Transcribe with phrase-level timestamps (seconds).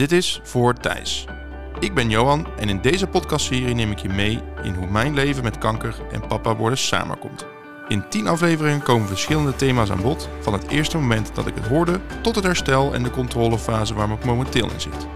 [0.00, 1.24] Dit is Voor Thijs.
[1.78, 5.42] Ik ben Johan en in deze podcastserie neem ik je mee in hoe mijn leven
[5.42, 7.46] met kanker en papa worden samenkomt.
[7.88, 11.66] In 10 afleveringen komen verschillende thema's aan bod, van het eerste moment dat ik het
[11.66, 15.06] hoorde tot het herstel en de controlefase waar ik momenteel in zit.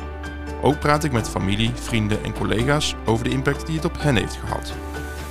[0.62, 4.16] Ook praat ik met familie, vrienden en collega's over de impact die het op hen
[4.16, 4.72] heeft gehad.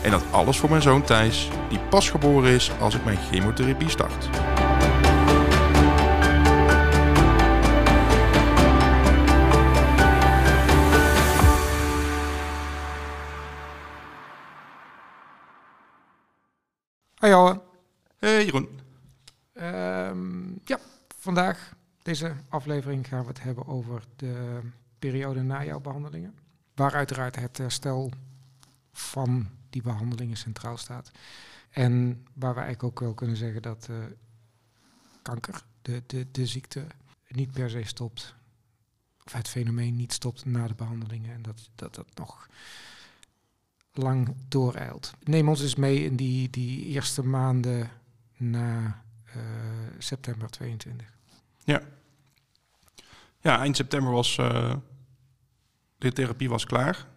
[0.02, 3.90] En dat alles voor mijn zoon Thijs, die pas geboren is als ik mijn chemotherapie
[3.90, 4.30] start.
[17.24, 17.62] Hoi Johan.
[18.18, 18.80] Hey Jeroen.
[19.54, 20.80] Ehm, ja,
[21.18, 24.60] vandaag, deze aflevering, gaan we het hebben over de
[25.00, 26.36] periode na jouw behandelingen.
[26.76, 28.12] Waar uiteraard het herstel
[28.92, 31.12] van die behandelingen centraal staat.
[31.70, 33.96] En waar we eigenlijk ook wel kunnen zeggen dat eh,
[35.22, 36.86] kanker, de, de, de ziekte,
[37.28, 38.36] niet per se stopt.
[39.26, 41.34] Of het fenomeen niet stopt na de behandelingen.
[41.34, 42.48] En dat dat, dat nog
[43.94, 45.14] lang dooreilt.
[45.24, 47.90] Neem ons eens mee in die, die eerste maanden
[48.38, 49.42] na eh,
[49.98, 51.08] september 22.
[51.64, 51.82] Ja.
[53.42, 54.76] Ja, eind september was uh,
[55.98, 57.08] de therapie was klaar.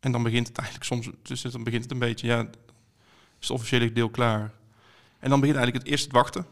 [0.00, 2.46] En dan begint het eigenlijk soms, dus dan begint het een beetje, ja, is
[3.48, 4.52] het officiële deel klaar.
[5.18, 6.46] En dan begint eigenlijk het eerste wachten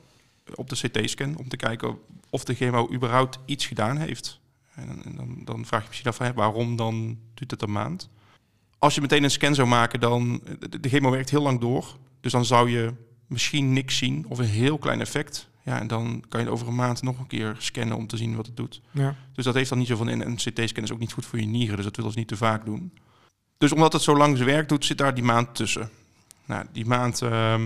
[0.54, 1.98] op de CT-scan om te kijken
[2.30, 4.40] of de chemo überhaupt iets gedaan heeft.
[4.74, 8.08] En, en dan, dan, vraag je misschien af, waarom dan duurt het een maand?
[8.78, 10.42] Als je meteen een scan zou maken, dan
[10.80, 11.96] de chemo werkt heel lang door.
[12.20, 12.94] Dus dan zou je
[13.26, 15.48] misschien niks zien of een heel klein effect.
[15.64, 18.36] Ja, en dan kan je over een maand nog een keer scannen om te zien
[18.36, 18.80] wat het doet.
[18.90, 19.14] Ja.
[19.32, 20.22] Dus dat heeft dan niet zoveel in.
[20.22, 22.28] En een CT-scan is ook niet goed voor je nieren, dus dat willen ze niet
[22.28, 22.92] te vaak doen.
[23.58, 25.90] Dus omdat het zo lang zijn werk doet, zit daar die maand tussen.
[26.44, 27.22] Nou, die maand...
[27.22, 27.60] Uh,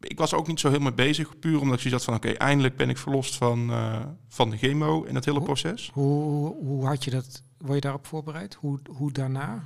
[0.00, 2.14] ik was ook niet zo heel mee bezig, puur omdat ik zoiets had van...
[2.14, 5.90] oké, eindelijk ben ik verlost van, uh, van de chemo en het hele proces.
[5.92, 7.42] Hoe, hoe, hoe had je dat...
[7.58, 8.54] Word je daarop voorbereid?
[8.54, 9.64] Hoe, hoe daarna?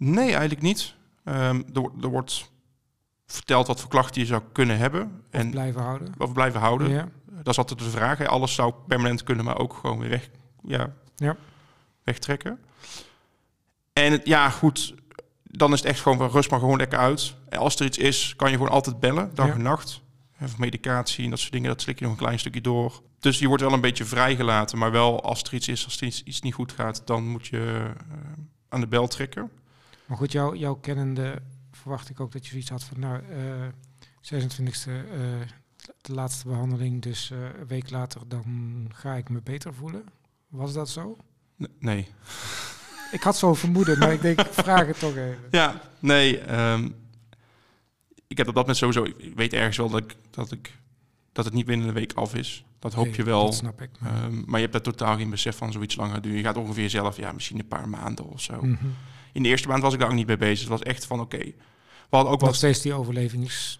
[0.00, 0.94] Nee, eigenlijk niet.
[1.24, 2.50] Um, er, er, wordt
[3.26, 5.02] verteld wat voor klachten je zou kunnen hebben.
[5.02, 6.14] Of en blijven houden.
[6.18, 6.88] Of blijven houden.
[6.88, 7.08] Ja.
[7.26, 8.18] Dat is altijd de vraag.
[8.18, 8.28] Hè.
[8.28, 10.30] Alles zou permanent kunnen, maar ook gewoon weer weg,
[10.62, 11.36] ja, ja.
[12.02, 12.58] wegtrekken.
[13.92, 14.94] En het, ja, goed,
[15.42, 17.34] dan is het echt gewoon van rust maar gewoon lekker uit.
[17.48, 20.02] En als er iets is, kan je gewoon altijd bellen, dag en nacht.
[20.42, 23.02] Of medicatie en dat soort dingen, dat slik je nog een klein stukje door.
[23.18, 26.06] Dus je wordt wel een beetje vrijgelaten, maar wel als er iets is, als er
[26.06, 27.90] iets, iets niet goed gaat, dan moet je uh,
[28.68, 29.50] aan de bel trekken.
[30.10, 33.66] Maar goed, jou, jouw kennende verwacht ik ook dat je zoiets had van, nou, uh,
[34.20, 35.40] 26e, uh,
[36.00, 40.04] de laatste behandeling, dus uh, een week later dan ga ik me beter voelen.
[40.48, 41.16] Was dat zo?
[41.78, 42.08] Nee.
[43.12, 45.38] Ik had zo'n vermoeden, maar ik denk, ik vraag het toch even.
[45.50, 46.60] Ja, nee.
[46.72, 46.94] Um,
[48.26, 50.78] ik heb op dat moment sowieso, ik weet ergens wel dat ik, dat ik
[51.32, 52.64] dat het niet binnen een week af is.
[52.78, 53.44] Dat hoop Nee, je wel.
[53.44, 53.90] Dat snap ik.
[53.98, 56.38] Maar, Um, maar je hebt daar totaal geen besef van zoiets langer duren.
[56.38, 58.62] Je gaat ongeveer zelf, ja, misschien een paar maanden of zo.
[58.62, 58.86] Mhm.
[59.32, 60.60] In de eerste maand was ik daar ook niet mee bezig.
[60.60, 61.38] Het was echt van, oké.
[61.38, 63.78] We hadden ook Nog steeds die overlevings...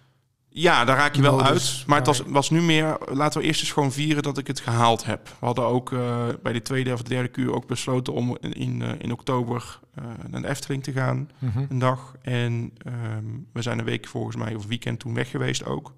[0.53, 1.83] Ja, daar raak je wel uit.
[1.87, 4.59] Maar het was, was nu meer, laten we eerst eens gewoon vieren dat ik het
[4.59, 5.27] gehaald heb.
[5.39, 8.53] We hadden ook eh, bij de tweede of de derde kuur ook besloten om in,
[8.53, 11.29] in, eh, in oktober eh, naar de Efteling te gaan.
[11.39, 11.65] Mhm.
[11.69, 12.15] Een dag.
[12.21, 15.93] En ehm, we zijn een week volgens mij, of weekend toen weg geweest ook.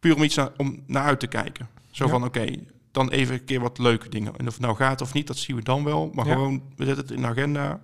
[0.00, 1.68] Puur om iets na- om naar uit te kijken.
[1.90, 2.10] Zo Ja.
[2.10, 2.46] van, oké,
[2.90, 4.36] dan even een keer wat leuke dingen.
[4.36, 6.10] En of het nou gaat of niet, dat zien we dan wel.
[6.14, 6.32] Maar Ja.
[6.32, 7.80] gewoon, we zetten het in de agenda.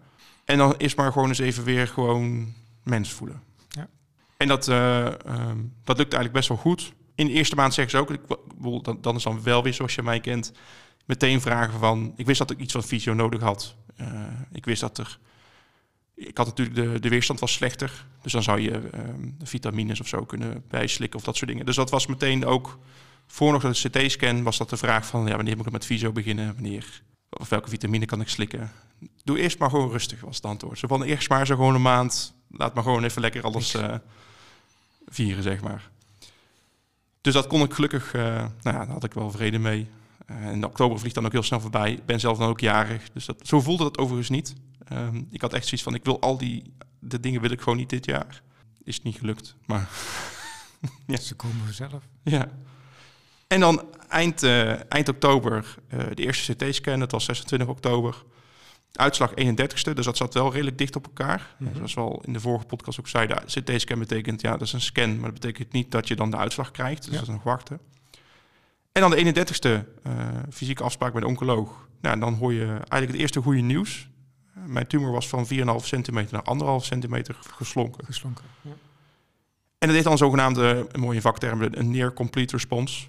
[0.46, 3.42] En dan is maar gewoon eens even weer gewoon mens voelen.
[3.68, 3.88] Ja.
[4.36, 6.92] En dat, ehm, dat lukt eigenlijk best wel goed.
[7.14, 9.94] In de eerste maand zeggen ze ook, ik, dan, dan is dan wel weer zoals
[9.94, 10.52] je mij kent,
[11.04, 13.76] meteen vragen van, ik wist dat ik iets van fysio nodig had.
[13.96, 15.18] Eh, ik wist dat er,
[16.14, 20.08] ik had natuurlijk de, de weerstand was slechter, dus dan zou je ehm, vitamines of
[20.08, 21.66] zo kunnen bijslikken of dat soort dingen.
[21.66, 22.78] Dus dat was meteen ook,
[23.26, 26.12] voor nog de CT-scan was dat de vraag van, ja, wanneer moet ik met fysio
[26.12, 28.70] beginnen, wanneer, of welke vitamine kan ik slikken.
[29.26, 30.78] Doe eerst maar gewoon rustig, was het antwoord.
[30.78, 33.94] Zo van, eerst maar zo gewoon een maand, laat maar gewoon even lekker alles eh,
[35.06, 35.90] vieren, zeg maar.
[37.20, 39.88] Dus dat kon ik gelukkig, eh, nou ja, daar had ik wel vrede mee.
[40.26, 41.92] Eh, en oktober vliegt dan ook heel snel voorbij.
[41.92, 44.54] Ik ben zelf dan ook jarig, dus dat, zo voelde dat overigens niet.
[44.88, 47.78] Ehm, ik had echt zoiets van, ik wil al die de dingen wil ik gewoon
[47.78, 48.42] niet dit jaar.
[48.84, 49.88] Is niet gelukt, maar
[51.06, 51.16] Ja.
[51.16, 52.02] Ze komen vanzelf.
[52.22, 52.48] ja.
[53.46, 54.42] En dan eind,
[54.88, 58.24] eind oktober de eerste CT-scan, dat was 26 oktober.
[58.96, 61.54] Uitslag 31ste, dus dat zat wel redelijk dicht op elkaar.
[61.58, 61.74] Mhm.
[61.76, 64.80] Zoals we al in de vorige podcast ook zeiden, CT-scan betekent, ja, dat is een
[64.80, 67.02] scan, maar dat betekent niet dat je dan de uitslag krijgt.
[67.04, 67.18] Dus Ja.
[67.18, 67.80] dat is nog wachten.
[68.92, 70.12] En dan de 31ste eh,
[70.52, 71.88] fysieke afspraak bij de oncoloog.
[72.00, 74.08] Nou, en dan hoor je eigenlijk het eerste goede nieuws.
[74.54, 76.42] Eh, mijn tumor was van 4,5 centimeter naar
[76.80, 78.04] 1,5 centimeter geslonken.
[78.04, 78.44] Geslonken.
[78.60, 78.70] Ja.
[79.78, 83.06] En dat heeft dan zogenaamde, een mooie vakterm, een near complete response.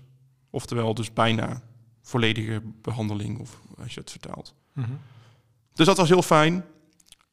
[0.50, 1.62] Oftewel dus bijna
[2.02, 4.54] volledige behandeling, of als je het vertaalt.
[4.74, 4.92] Mhm.
[5.78, 6.66] Dus dat was heel fijn.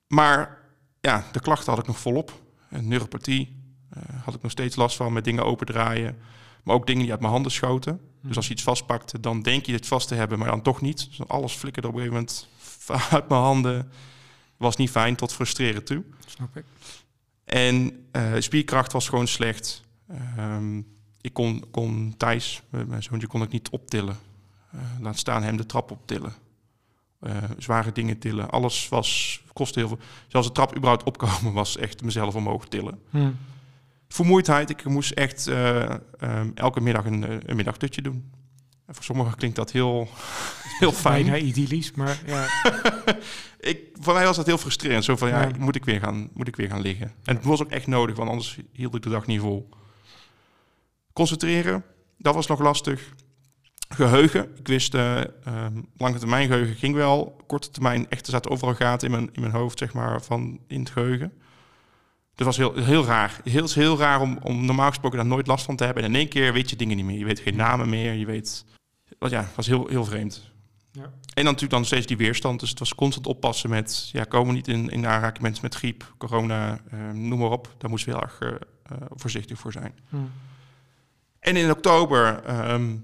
[0.06, 0.58] Maar
[1.00, 2.42] ja, de klachten had ik nog volop.
[2.68, 6.18] Neuropathie eh, had ik nog steeds last van met dingen opendraaien.
[6.62, 8.00] Maar ook dingen die uit mijn handen schoten.
[8.22, 10.80] Dus als je iets vastpakte, dan denk je het vast te hebben, maar dan toch
[10.80, 11.06] niet.
[11.08, 12.48] Dus alles flikkerde op een gegeven moment
[13.16, 13.90] uit mijn handen.
[14.56, 16.04] Was niet fijn, tot frustreren toe.
[16.26, 16.64] Snap ik.
[17.44, 19.82] En eh, spierkracht was gewoon slecht.
[20.08, 20.78] Ehm,
[21.20, 24.16] ik kon, kon Thijs, eh, mijn zoontje, kon ik niet optillen.
[25.00, 26.43] Laat staan hem de trap optillen.
[27.24, 28.50] Eh, zware dingen tillen.
[28.50, 29.98] Alles was, kostte heel veel.
[30.28, 32.98] Zelfs de trap überhaupt opkomen was echt mezelf omhoog tillen.
[34.08, 35.82] Vermoeidheid, ik moest echt eh,
[36.18, 38.32] ehm, elke middag een, eh, een middagdutje doen.
[38.86, 40.08] En voor sommigen klinkt dat heel,
[40.80, 41.26] heel fijn.
[41.26, 42.46] Bijna idyllisch, maar ja.
[43.70, 45.04] Ik, voor mij was dat heel frustrerend.
[45.04, 45.50] Zo van, ja, Ja.
[45.58, 47.12] moet, ik weer gaan, moet ik weer gaan liggen.
[47.24, 49.68] En het was ook echt nodig, want anders hield ik de dag niet vol.
[51.12, 51.84] Concentreren,
[52.18, 53.12] dat was nog lastig.
[53.94, 57.36] Geheugen, ik wist, ehm, lange termijn geheugen ging wel.
[57.46, 60.60] Korte termijn, echt, er zaten overal gaten in mijn, in mijn hoofd, zeg maar, van
[60.66, 61.32] in het geheugen.
[62.34, 63.40] Dat was heel, heel raar.
[63.44, 66.02] Heel, heel raar om, om normaal gesproken daar nooit last van te hebben.
[66.02, 67.18] En in één keer weet je dingen niet meer.
[67.18, 68.64] Je weet geen namen meer, je weet...
[69.18, 70.52] wat Ja, het was heel, heel vreemd.
[70.92, 71.02] Ja.
[71.02, 72.60] En dan natuurlijk dan steeds die weerstand.
[72.60, 74.08] Dus het was constant oppassen met...
[74.12, 77.74] Ja, komen we niet in, in aanraking mensen met griep, corona, eh, noem maar op.
[77.78, 78.48] Daar moesten we heel erg eh,
[78.96, 79.94] eh, voorzichtig voor zijn.
[80.08, 80.16] Hm.
[81.38, 82.42] En in oktober...
[82.44, 82.96] ehm,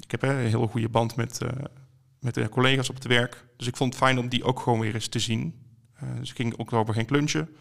[0.00, 1.64] ik heb hè, een hele goede band met, eh,
[2.20, 3.44] met de collega's op het werk.
[3.56, 5.54] Dus ik vond het fijn om die ook gewoon weer eens te zien.
[5.94, 7.56] Eh, dus ik ging in oktober geen lunchen.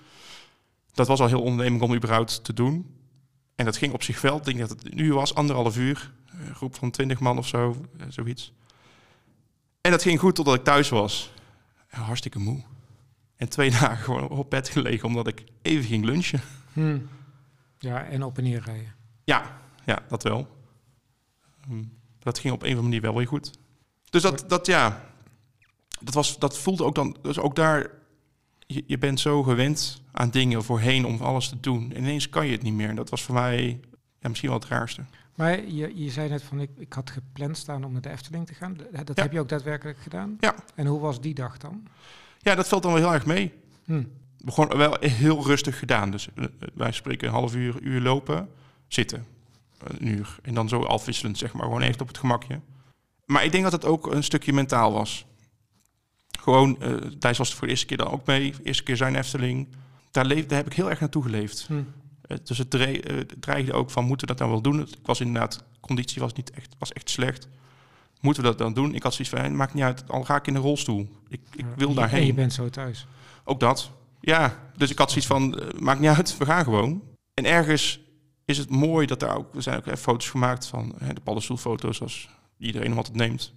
[0.93, 2.95] Dat was al heel onderneming om überhaupt te doen.
[3.55, 4.37] En dat ging op zich wel.
[4.37, 6.13] Ik denk dat het een uur was, anderhalf uur.
[6.25, 8.53] Een groep van twintig man of zo, eh, zoiets.
[9.81, 11.31] En dat ging goed totdat ik thuis was.
[11.91, 12.63] Ja, hartstikke moe.
[13.35, 16.41] En twee dagen gewoon op bed gelegen omdat ik even ging lunchen.
[16.73, 16.97] Hm.
[17.79, 18.95] Ja, en op en neer rijden.
[19.23, 20.47] Ja, ja, dat wel.
[21.67, 21.83] Hm,
[22.25, 23.51] Dat ging op een of andere manier wel weer goed.
[24.09, 25.03] Dus dat, dat ja,
[25.99, 27.89] dat, was, dat voelde ook dan, dus ook daar,
[28.67, 31.91] je, je bent zo gewend aan dingen voorheen om alles te doen.
[31.91, 32.89] En ineens kan je het niet meer.
[32.89, 33.79] En dat was voor mij
[34.19, 35.01] ja, misschien wel het raarste.
[35.35, 38.47] Maar je, je zei net van, ik, ik had gepland staan om naar de Efteling
[38.47, 38.77] te gaan.
[38.91, 39.23] Dat Ja.
[39.23, 40.37] heb je ook daadwerkelijk gedaan?
[40.39, 40.55] Ja.
[40.75, 41.83] En hoe was die dag dan?
[42.39, 43.53] Ja, dat valt dan wel heel erg mee.
[43.85, 44.03] Hm.
[44.37, 46.11] Begon wel heel rustig gedaan.
[46.11, 48.49] Dus eh, wij spreken een half uur, uur lopen,
[48.87, 49.25] zitten.
[49.83, 50.35] Een uur.
[50.41, 51.63] En dan zo afwisselend, zeg maar.
[51.63, 52.59] Gewoon echt op het gemakje.
[53.25, 55.25] Maar ik denk dat het ook een stukje mentaal was.
[56.39, 58.53] Gewoon, eh Thijs was er voor de eerste keer dan ook mee.
[58.63, 59.67] Eerste keer zijn Efteling.
[60.11, 61.65] Daar, leef, daar heb ik heel erg naartoe geleefd.
[61.67, 61.73] Hm.
[62.21, 64.79] Eh, dus het, eh, het dreigde ook van, moeten we dat dan wel doen?
[64.81, 67.47] Ik was inderdaad, conditie was, niet echt, was echt slecht.
[68.21, 68.93] Moeten we dat dan doen?
[68.95, 71.09] Ik had zoiets van, maakt niet uit, al ga ik in de rolstoel.
[71.27, 72.19] Ik, ik Ja, wil je- daarheen.
[72.19, 73.07] En je bent zo thuis.
[73.43, 73.91] Ook dat.
[74.21, 77.01] Ja, dus ik had zoiets van, maakt niet uit, we gaan gewoon.
[77.33, 77.99] En ergens
[78.45, 81.21] is het mooi dat daar ook, er zijn ook even foto's gemaakt van hè, de
[81.21, 83.53] paddenstoelfoto's, zoals iedereen hem altijd neemt.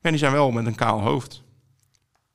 [0.00, 1.42] En die zijn wel met een kaal hoofd.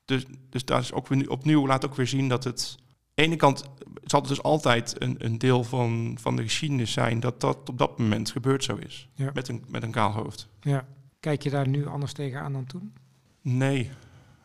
[0.06, 2.76] Dus, dus daar is ook weer, opnieuw laat ook weer zien dat het...
[3.16, 3.64] Aan de ene kant
[4.04, 7.78] zal het dus altijd een, een deel van, van de geschiedenis zijn dat dat op
[7.78, 9.10] dat moment gebeurd zo is.
[9.14, 9.32] Ja.
[9.34, 10.48] Met, een, met een kaal hoofd.
[10.62, 10.88] Ja.
[11.20, 12.94] Kijk je daar nu anders tegenaan dan toen?
[13.42, 13.92] Nee.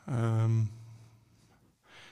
[0.06, 0.61] Ehm,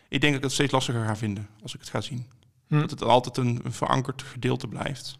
[0.08, 2.26] ik denk dat ik het steeds lastiger ga vinden als ik het ga zien.
[2.68, 2.80] Hm.
[2.80, 5.18] Dat het altijd een, een verankerd gedeelte blijft.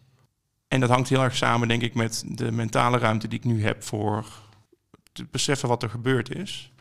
[0.67, 3.63] En dat hangt heel erg samen, denk ik, met de mentale ruimte die ik nu
[3.63, 4.25] heb voor
[5.11, 6.71] te beseffen wat er gebeurd is.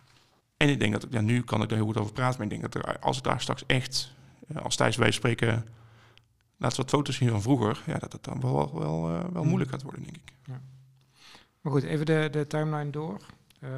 [0.56, 2.52] En ik denk dat ik, ja, nu kan ik er heel goed over praten, maar
[2.52, 4.12] ik denk dat er, als ik daar straks echt,
[4.48, 5.66] eh, als Thijs wij spreken,
[6.56, 9.46] we wat foto's zien van vroeger, ja, dat het dan wel, wel, eh, wel Hmm.
[9.46, 10.32] moeilijk gaat worden, denk ik.
[11.60, 13.20] Maar goed, even de, de timeline door.
[13.60, 13.70] Eh,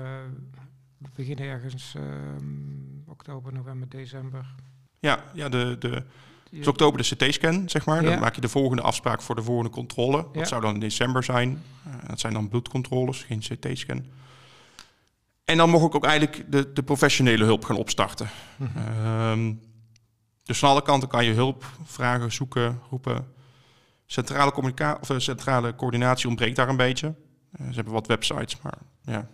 [0.99, 4.55] we beginnen ergens ehm, oktober, november, december.
[4.99, 6.05] Ja, ja de, de,
[6.51, 8.03] Dus oktober de CT-scan, zeg maar.
[8.03, 10.27] Dan maak je de volgende afspraak voor de volgende controle.
[10.33, 11.63] Dat zou dan in december zijn.
[11.85, 14.05] Eh, dat zijn dan bloedcontroles, geen CT-scan.
[15.45, 18.29] En dan mocht ik ook eigenlijk de, de professionele hulp gaan opstarten.
[18.57, 18.79] Mhm.
[18.79, 19.55] Ehm,
[20.45, 23.27] dus van alle kanten kan je hulp vragen, zoeken, roepen.
[24.07, 27.15] Centrale, communica- of, eh, centrale coördinatie ontbreekt daar een beetje.
[27.53, 29.29] Eh, ze hebben wat websites, maar ja.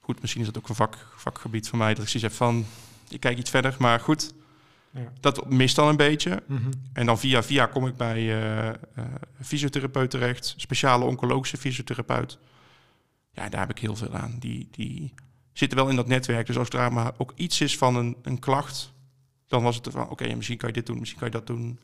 [0.00, 1.94] Goed, misschien is dat ook een vak, vakgebied van mij.
[1.94, 2.66] Dat ik zoiets heb van,
[3.08, 3.76] ik kijk iets verder.
[3.78, 4.34] Maar goed,
[4.90, 5.12] Ja.
[5.20, 6.42] dat mist dan een beetje.
[6.46, 6.70] Mhm.
[6.92, 12.38] En dan via via kom ik bij een fysiotherapeut terecht, speciale oncologische fysiotherapeut.
[13.32, 14.36] Ja, daar heb ik heel veel aan.
[14.38, 15.14] Die, die
[15.52, 16.46] zitten wel in dat netwerk.
[16.46, 18.92] Dus als er maar ook iets is van een, een klacht,
[19.46, 21.78] dan was het van, oké, misschien kan je dit doen, misschien kan je dat doen.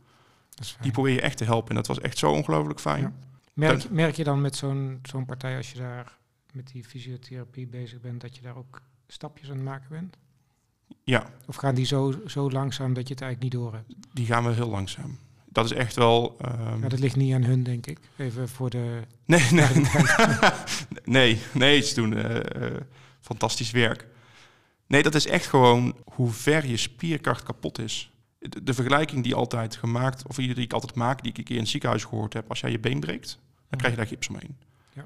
[0.55, 0.77] Dat.
[0.81, 1.69] Die probeer je echt te helpen.
[1.69, 3.03] En dat was echt zo ongelooflijk fijn.
[3.03, 3.13] Ja.
[3.53, 6.19] Merk, merk je dan met zo'n zo'n partij, als je daar
[6.53, 10.17] met die fysiotherapie bezig bent, dat je daar ook stapjes aan het maken bent?
[11.05, 13.95] Ja, Of gaan die zo, zo langzaam dat je het eigenlijk niet door hebt?
[14.13, 15.19] die gaan we heel langzaam.
[15.49, 16.37] dat is echt wel...
[16.41, 17.99] ehm, Ja, dat ligt niet aan hun, denk ik.
[18.17, 19.01] Even voor de...
[19.27, 19.69] Nee, nee,
[21.05, 22.81] nee, nee, ze doen eh, eh,
[23.21, 24.07] fantastisch werk.
[24.87, 28.11] Nee, dat is echt gewoon hoe ver je spierkracht kapot is.
[28.39, 31.55] De, de vergelijking die altijd gemaakt, of die ik altijd maak, die ik een keer
[31.57, 33.39] in het ziekenhuis gehoord heb, als jij je been breekt,
[33.69, 34.57] dan krijg je daar gips omheen.
[34.93, 35.05] Ja.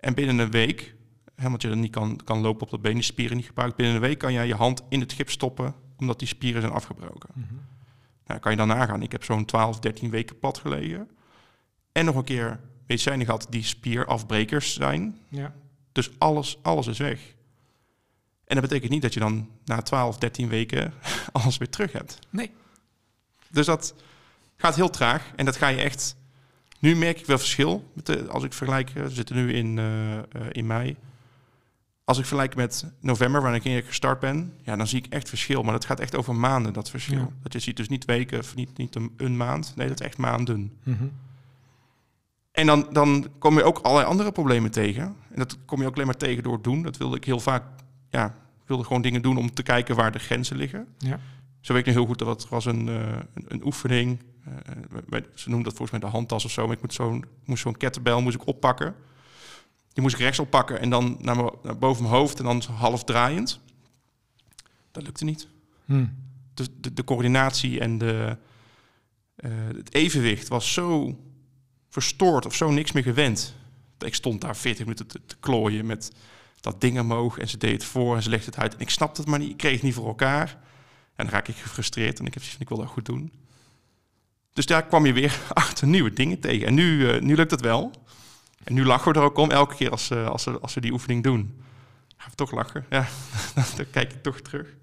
[0.00, 0.94] En binnen een week,
[1.48, 3.94] want je dan niet kan, kan lopen op dat been, die spieren niet gebruikt, binnen
[3.94, 7.28] een week kan jij je hand in het gips stoppen, omdat die spieren zijn afgebroken.
[7.34, 7.54] Mhm.
[8.26, 9.02] Nou, kan je dan nagaan.
[9.02, 11.08] Ik heb zo'n 12, 13 weken plat gelegen.
[11.92, 15.18] En nog een keer medicijnen gehad die spierafbrekers zijn.
[15.28, 15.54] Ja.
[15.92, 17.20] Dus alles, alles is weg.
[18.44, 20.92] En dat betekent niet dat je dan na 12, 13 weken
[21.32, 22.18] alles weer terug hebt.
[22.30, 22.50] Nee.
[23.50, 23.94] Dus dat
[24.56, 25.32] gaat heel traag.
[25.36, 26.16] En dat ga je echt...
[26.78, 27.90] Nu merk ik wel verschil.
[27.92, 28.90] Met de, als ik vergelijk...
[28.94, 30.96] eh, We zitten nu in, eh, eh, in mei.
[32.10, 34.52] Als ik vergelijk met november, wanneer ik gestart ben...
[34.62, 35.62] Ja, dan zie ik echt verschil.
[35.62, 37.18] Maar dat gaat echt over maanden, dat verschil.
[37.18, 37.28] Ja.
[37.42, 39.72] Dat je ziet dus niet weken of niet, niet een, een maand.
[39.76, 40.72] Nee, dat is echt maanden.
[40.82, 41.04] Mhm.
[42.52, 45.02] En dan, dan kom je ook allerlei andere problemen tegen.
[45.04, 46.82] En dat kom je ook alleen maar tegen door het doen.
[46.82, 47.64] Dat wilde ik heel vaak,
[48.08, 48.26] ja,
[48.62, 50.86] ik wilde gewoon dingen doen om te kijken waar de grenzen liggen.
[50.98, 51.20] Ja.
[51.60, 52.94] Zo weet ik nu heel goed dat het was een, eh,
[53.34, 54.18] een, een oefening.
[55.08, 56.66] Wij- ze noemen dat volgens mij de handtas of zo.
[56.66, 58.94] Maar ik moet zo'n, moest zo'n kettlebell moest ik oppakken.
[60.00, 63.04] Die moest ik rechts oppakken en dan naar, naar boven mijn hoofd en dan half
[63.04, 63.60] draaiend.
[64.90, 65.48] Dat lukte niet.
[65.84, 66.06] Hm.
[66.54, 68.36] Dus de, de coördinatie en de,
[69.36, 71.18] eh, het evenwicht was zo
[71.88, 73.54] verstoord of zo niks meer gewend.
[73.98, 76.12] Ik stond daar 40 minuten te, te klooien met
[76.60, 78.74] dat ding omhoog en ze deed het voor en ze legde het uit.
[78.74, 80.48] En ik snapte het maar niet, ik kreeg het niet voor elkaar.
[81.14, 83.32] En dan raak ik gefrustreerd en ik heb zoiets van, ik wil dat goed doen.
[84.52, 86.66] Dus daar kwam je weer achter nieuwe dingen tegen.
[86.66, 87.92] En nu, eh, nu lukt het wel.
[88.64, 90.80] En nu lachen we er ook om elke keer als, ze als, ze, als we
[90.80, 91.62] die oefening doen.
[92.16, 92.84] Gaan we toch lachen.
[92.90, 93.06] Ja,
[93.76, 94.74] dan kijk ik toch terug.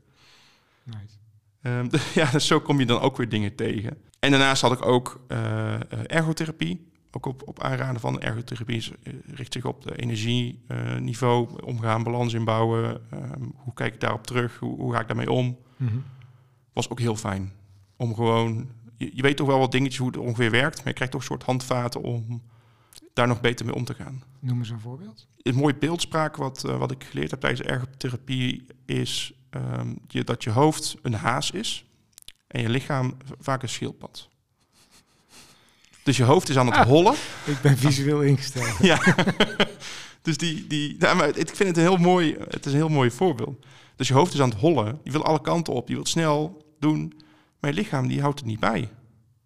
[0.83, 1.17] Nice.
[1.61, 1.87] Ehm,
[2.19, 3.97] ja, dus zo kom je dan ook weer dingen tegen.
[4.19, 6.91] En daarnaast had ik ook eh, eh, ergotherapie.
[7.11, 13.01] Ook op, op aanraden van ergotherapie eh, richt zich op de energieniveau, omgaan, balans inbouwen.
[13.11, 14.57] Ehm, hoe kijk ik daarop terug?
[14.59, 15.57] Hoe, hoe ga ik daarmee om?
[15.75, 15.97] Mhm.
[16.73, 17.51] Was ook heel fijn.
[17.95, 20.93] Om gewoon, je, je weet toch wel wat dingetjes hoe het ongeveer werkt, maar je
[20.93, 22.41] krijgt toch een soort handvaten om
[23.17, 24.23] daar nog beter mee om te gaan.
[24.39, 25.27] Noem eens een voorbeeld.
[25.41, 30.43] Een mooie beeldspraak wat, eh, wat ik geleerd heb tijdens ergotherapie is ehm, je, dat
[30.43, 31.85] je hoofd een haas is
[32.47, 34.29] en je lichaam vaak een schildpad.
[36.03, 36.85] Dus je hoofd is aan het Ah.
[36.85, 37.13] hollen.
[37.45, 38.77] Ik ben visueel ingesteld.
[38.91, 38.99] Ja.
[40.21, 42.89] dus die, die, nou, maar ik vind het een heel mooi, het is een heel
[42.89, 43.65] mooi voorbeeld.
[43.95, 44.99] Dus je hoofd is aan het hollen.
[45.03, 45.87] Je wil alle kanten op.
[45.87, 47.13] Je wilt snel doen.
[47.59, 48.89] Maar je lichaam die houdt het niet bij.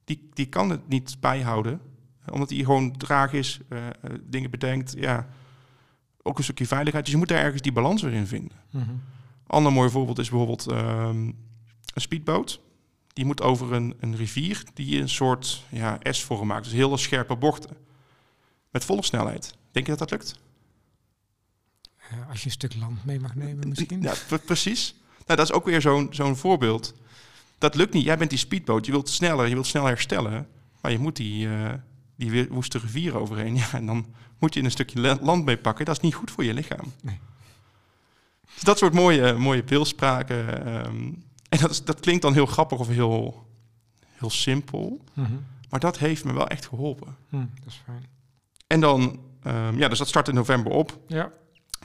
[0.05, 1.81] Die, die kan het niet bijhouden.
[2.29, 4.93] Omdat hij gewoon traag is, eh, eh, dingen bedenkt.
[4.97, 5.27] Ja,
[6.21, 7.03] ook een stukje veiligheid.
[7.03, 8.57] Dus je moet daar ergens die balans weer in vinden.
[8.69, 8.91] Mhm.
[9.47, 11.17] Ander mooi voorbeeld is bijvoorbeeld ehm,
[11.93, 12.61] een speedboot.
[13.13, 16.63] Die moet over een, een rivier die een soort ja, S-vorm maakt.
[16.63, 17.77] Dus hele scherpe bochten.
[18.69, 19.55] Met volle snelheid.
[19.71, 20.35] Denk je dat dat lukt?
[21.97, 24.01] Eh, als je een stuk land mee mag nemen misschien.
[24.01, 24.95] Ja, pre- precies.
[25.25, 26.93] Nou, dat is ook weer zo'n zo'n voorbeeld.
[27.57, 28.03] Dat lukt niet.
[28.03, 28.85] Jij bent die speedboot.
[28.85, 30.47] Je wilt sneller, je wilt snel herstellen.
[30.81, 31.73] Maar je moet die, eh,
[32.29, 33.55] die woeste rivier overheen.
[33.55, 34.05] Ja, en dan
[34.39, 35.85] moet je in een stukje la- land mee pakken.
[35.85, 36.93] Dat is niet goed voor je lichaam.
[37.01, 37.19] Nee.
[38.53, 40.65] Dus dat soort mooie, mooie beeldspraken.
[40.65, 41.11] ehm,
[41.49, 43.45] en dat, is, dat klinkt dan heel grappig of heel,
[44.11, 45.03] heel simpel.
[45.13, 45.31] Mhm.
[45.69, 47.15] Maar dat heeft me wel echt geholpen.
[47.29, 48.05] Hm, dat is fijn.
[48.67, 50.99] En dan, ehm, ja, dus dat start in november op.
[51.07, 51.31] Ja.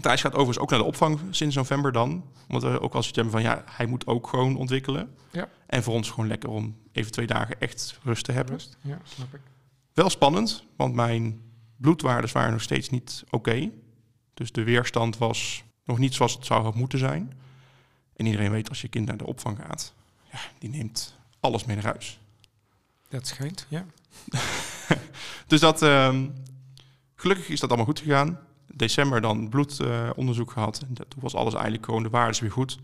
[0.01, 2.25] Thijs gaat overigens ook naar de opvang sinds november dan.
[2.49, 5.15] Omdat we ook al zoiets hebben van, ja, hij moet ook gewoon ontwikkelen.
[5.31, 5.49] Ja.
[5.67, 8.55] En voor ons gewoon lekker om even twee dagen echt rust te hebben.
[8.55, 8.77] Rust.
[8.81, 9.41] Ja, snap ik.
[9.97, 11.41] Wel spannend, want mijn
[11.77, 13.71] bloedwaardes waren nog steeds niet oké.
[14.35, 17.33] Dus de weerstand was nog niet zoals het zou moeten zijn.
[18.17, 19.95] En iedereen weet als je kind naar de opvang gaat,
[20.33, 22.19] ja, die neemt alles mee naar huis.
[23.09, 23.87] Dat schijnt, ja.
[25.47, 26.29] Dus dat, ehm,
[27.15, 28.39] gelukkig is dat allemaal goed gegaan.
[28.67, 30.85] December dan bloedonderzoek gehad.
[30.89, 32.79] En toen was alles eigenlijk gewoon de waardes weer goed.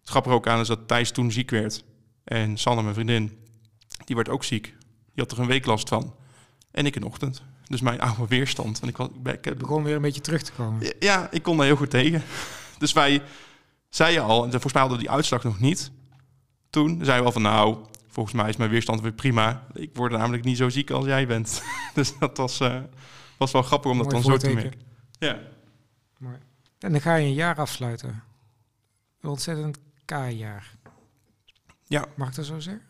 [0.00, 1.84] Het grappige ook aan is dat Thijs toen ziek werd.
[2.24, 3.38] En Sanne, mijn vriendin,
[4.04, 4.64] die werd ook ziek.
[5.12, 6.22] Die had er een week last van.
[6.74, 7.42] En ik een ochtend.
[7.66, 8.80] Dus mijn oude weerstand.
[8.80, 10.92] En ik, was, ik, ben- ik heb- Begon weer een beetje terug te komen.
[10.98, 12.22] ja, ik kon daar heel goed tegen.
[12.78, 13.22] Dus wij
[13.88, 15.90] zeiden al, en ze voorspelden die uitslag nog niet.
[16.70, 17.78] Toen zeiden we al van nou,
[18.08, 19.66] volgens mij is mijn weerstand weer prima.
[19.72, 21.62] Ik word namelijk niet zo ziek als jij bent.
[21.94, 22.80] Dus dat was, eh,
[23.36, 24.80] was wel grappig om dat Mooi dan zo te merken.
[25.18, 25.38] Ja.
[26.18, 26.36] Mooi.
[26.78, 28.22] En dan ga je een jaar afsluiten.
[29.20, 30.74] Een ontzettend K-jaar.
[31.86, 32.04] Ja.
[32.14, 32.82] Mag ik dat zo zeggen?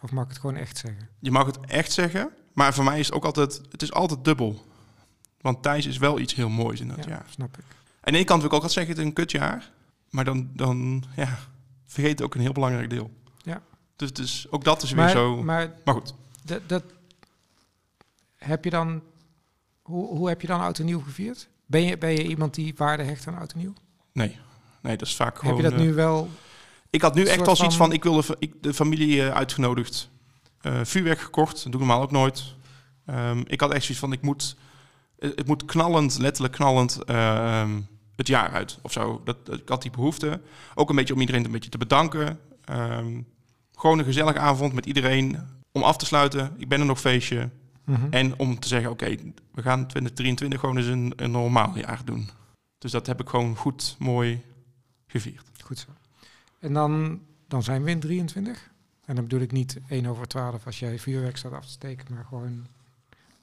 [0.00, 1.08] Of mag ik het gewoon echt zeggen?
[1.18, 4.24] Je mag het echt zeggen, maar voor mij is het ook altijd, het is altijd
[4.24, 4.66] dubbel.
[5.40, 7.26] Want Thijs is wel iets heel moois in dat ja, jaar.
[7.30, 7.64] snap ik.
[8.00, 9.70] Aan de ene kant wil ik ook altijd zeggen, het is een kutjaar.
[10.10, 11.38] Maar dan, dan ja,
[11.86, 13.10] vergeet ook een heel belangrijk deel.
[13.42, 13.62] Ja.
[13.96, 15.42] Dus, dus ook dat is weer zo.
[15.42, 16.82] Maar, Maar goed, dat, dat
[18.36, 19.02] heb je dan.
[19.82, 21.48] Hoe, hoe heb je dan oud en nieuw gevierd?
[21.66, 23.74] Ben je, ben je iemand die waarde hecht aan oud en nieuw?
[24.12, 24.38] nee.
[24.80, 25.54] Nee, dat is vaak gewoon...
[25.54, 26.28] heb je dat eh, nu wel?
[26.90, 30.10] Ik had nu echt als iets van- ik wilde de familie eh, uitgenodigd.
[30.68, 32.54] Eh, vuurwerk gekocht, dat doe ik normaal ook nooit.
[33.06, 34.56] Ehm, ik had echt zoiets van, ik moet,
[35.18, 37.80] eh, het moet knallend, letterlijk knallend, ehm,
[38.16, 39.20] het jaar uit of zo.
[39.24, 40.40] Dat, ik had die behoefte.
[40.74, 42.40] Ook een beetje om iedereen een beetje te bedanken.
[42.64, 43.20] Ehm,
[43.74, 45.38] gewoon een gezellige avond met iedereen.
[45.72, 47.50] Om af te sluiten, ik ben er nog feestje.
[47.84, 48.06] Mhm.
[48.10, 49.16] En om te zeggen, oké,
[49.54, 52.28] we gaan 2023 gewoon eens een, een normaal jaar doen.
[52.78, 54.42] Dus dat heb ik gewoon goed, mooi
[55.06, 55.46] gevierd.
[55.64, 55.88] Goed zo.
[56.58, 58.70] En dan, dan zijn we in 23.
[59.08, 62.14] En dan bedoel ik niet 1 over 12 als jij vuurwerk staat af te steken,
[62.14, 62.66] maar gewoon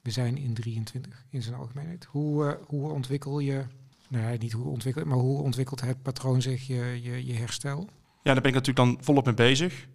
[0.02, 2.04] we zijn in 23 in zijn algemeenheid.
[2.04, 3.64] Hoe, eh, hoe ontwikkel je,
[4.08, 7.88] nee, niet hoe ontwikkel maar hoe ontwikkelt het patroon zich je, je, je herstel?
[8.22, 9.86] Ja, daar ben ik natuurlijk dan volop mee bezig.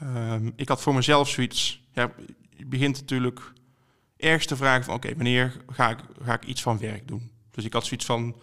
[0.00, 1.82] Ehm, ik had voor mezelf zoiets.
[1.92, 2.12] Ja,
[2.56, 3.52] je begint natuurlijk
[4.16, 4.94] ergens te vragen van...
[4.94, 7.30] oké, wanneer ga ik, ga ik iets van werk doen?
[7.50, 8.36] Dus ik had zoiets van...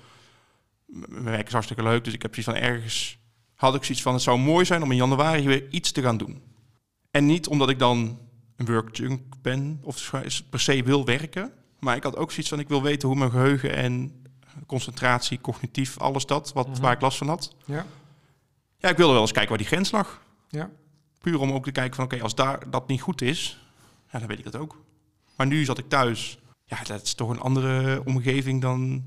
[0.86, 3.20] Mijn werk is hartstikke leuk, dus ik heb zoiets van ergens...
[3.56, 6.17] had ik zoiets van, het zou mooi zijn om in januari weer iets te gaan
[6.17, 6.56] doen.
[7.11, 8.19] En niet omdat ik dan
[8.55, 10.11] een workjunk ben of
[10.49, 11.51] per se wil werken...
[11.79, 14.21] maar ik had ook zoiets van, ik wil weten hoe mijn geheugen en
[14.65, 16.53] concentratie, cognitief, alles dat...
[16.53, 16.81] Wat, Mhm.
[16.81, 17.55] waar ik last van had...
[17.65, 17.85] Ja,
[18.79, 20.21] Ja, ik wilde wel eens kijken waar die grens lag.
[20.49, 20.69] ja.
[21.19, 23.65] Puur om ook te kijken van, oké, als daar dat niet goed is,
[24.11, 24.81] ja, dan weet ik dat ook.
[25.35, 26.37] Maar nu zat ik thuis.
[26.65, 29.03] Ja, dat is toch een andere omgeving dan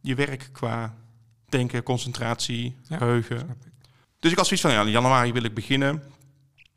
[0.00, 0.94] je werk qua
[1.48, 2.96] denken, concentratie, Ja.
[2.96, 3.38] geheugen.
[3.38, 3.72] ik.
[4.20, 6.02] Dus ik had zoiets van, ja, in januari wil ik beginnen.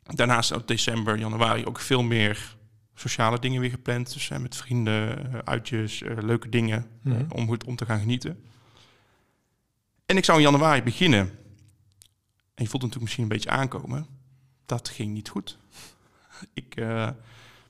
[0.02, 2.56] Daarnaast ook december, januari ook veel meer
[2.94, 4.12] sociale dingen weer gepland.
[4.12, 7.24] Dus eh, met vrienden, eh, uitjes, eh, leuke dingen Mhm.
[7.28, 8.42] om, goed- om te gaan genieten.
[10.06, 11.20] En ik zou in januari beginnen.
[12.54, 14.06] En je voelt natuurlijk misschien een beetje aankomen.
[14.66, 15.58] Dat ging niet goed.
[16.54, 16.74] Ik,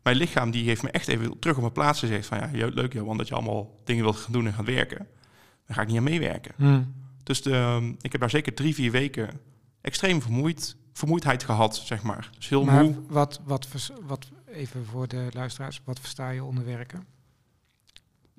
[0.03, 2.27] mijn lichaam die heeft me echt even terug op mijn plaats gezegd.
[2.27, 5.09] Van ja, leuk Johan dat je allemaal dingen wilt gaan doen en gaan werken.
[5.67, 6.55] Daar ga ik niet aan meewerken.
[6.57, 6.83] Mhm.
[7.23, 9.41] Dus de, ehm, ik heb daar zeker drie, vier weken
[9.81, 12.30] extreem vermoeid, vermoeidheid gehad, zeg maar.
[12.37, 12.94] Dus heel Maar moe.
[13.08, 13.68] wat, wat,
[14.07, 17.07] wat, even voor de luisteraars, wat versta je onder werken?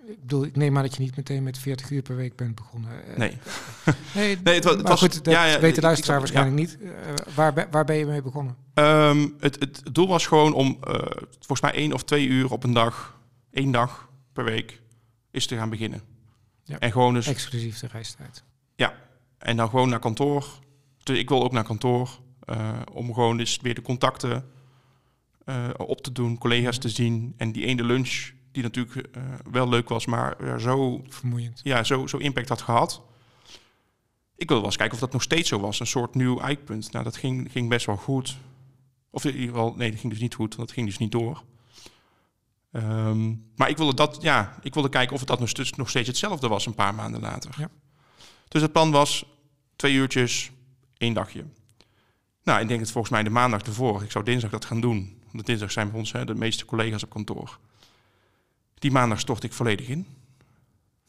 [0.06, 2.56] Ik bedoel, ik neem aan dat je niet meteen met 40 uur per week bent
[2.56, 3.06] begonnen.
[3.08, 3.38] Eh, Nee,
[4.16, 6.56] Nee, Nee, het wa- het maar was- goed, dat ja, ja, weet de luisteraar waarschijnlijk
[6.56, 6.78] niet.
[6.82, 6.90] Eh,
[7.36, 8.56] waar, ben- waar ben je mee begonnen?
[8.74, 10.94] Ehm, het, het doel was gewoon om eh,
[11.30, 13.20] volgens mij één of twee uur op een dag,
[13.52, 14.82] één dag per week,
[15.32, 16.02] is te gaan beginnen.
[16.64, 16.80] Ja.
[16.80, 18.44] En gewoon dus, Exclusief de reistijd.
[19.38, 20.48] en dan gewoon naar kantoor.
[21.04, 22.10] Dus ik wil ook naar kantoor
[22.94, 24.52] om gewoon eens weer de contacten
[25.46, 29.70] eh, op te doen, collega's te zien en die ene lunch die natuurlijk eh, wel
[29.70, 31.60] leuk was, maar eh, zo Vermoeiend.
[31.64, 33.02] ja, zo, zo impact had gehad.
[34.36, 35.80] Ik wilde wel eens kijken of dat nog steeds zo was.
[35.80, 36.92] Een soort nieuw eikpunt.
[36.92, 38.38] Nou, dat ging, ging best wel goed.
[39.10, 40.56] Of in ieder geval, nee, dat ging dus niet goed.
[40.56, 41.44] Want dat ging dus niet door.
[42.72, 45.90] Ehm, maar ik wilde, dat, ja, ik wilde kijken of het dat nog, steeds- nog
[45.90, 47.56] steeds hetzelfde was een paar maanden later.
[47.58, 47.70] Ja.
[48.48, 49.26] Dus het plan was
[49.76, 50.52] twee uurtjes,
[50.98, 51.46] één dagje.
[52.44, 54.04] Nou, ik denk het volgens mij de maandag ervoor.
[54.04, 55.22] Ik zou dinsdag dat gaan doen.
[55.32, 57.60] Want dinsdag zijn bij ons hè, de meeste collega's op kantoor.
[58.74, 60.08] Die maandag stort ik volledig in.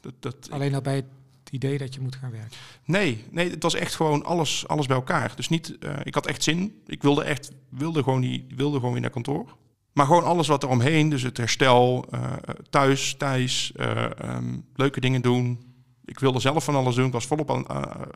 [0.01, 1.07] Dat, dat, Alleen al bij het
[1.51, 2.59] idee dat je moet gaan werken.
[2.85, 5.37] Nee, nee, het was echt gewoon alles, alles bij elkaar.
[5.37, 6.83] Dus niet, eh, ik had echt zin.
[6.87, 9.57] Ik wilde echt, wilde gewoon, die, wilde gewoon weer naar kantoor.
[9.92, 12.33] Maar gewoon alles wat er omheen, dus het herstel, eh,
[12.70, 15.73] thuis, thuis, eh, ehm, leuke dingen doen.
[16.05, 17.66] Ik wilde zelf van alles doen, ik was volop aan,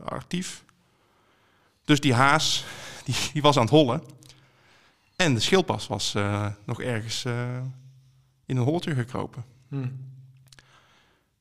[0.05, 0.63] actief.
[1.85, 2.65] Dus die haas,
[3.09, 4.03] die, die was aan het hollen.
[5.15, 7.61] En de schildpas was eh, nog ergens eh,
[8.45, 9.43] in een holtje gekropen.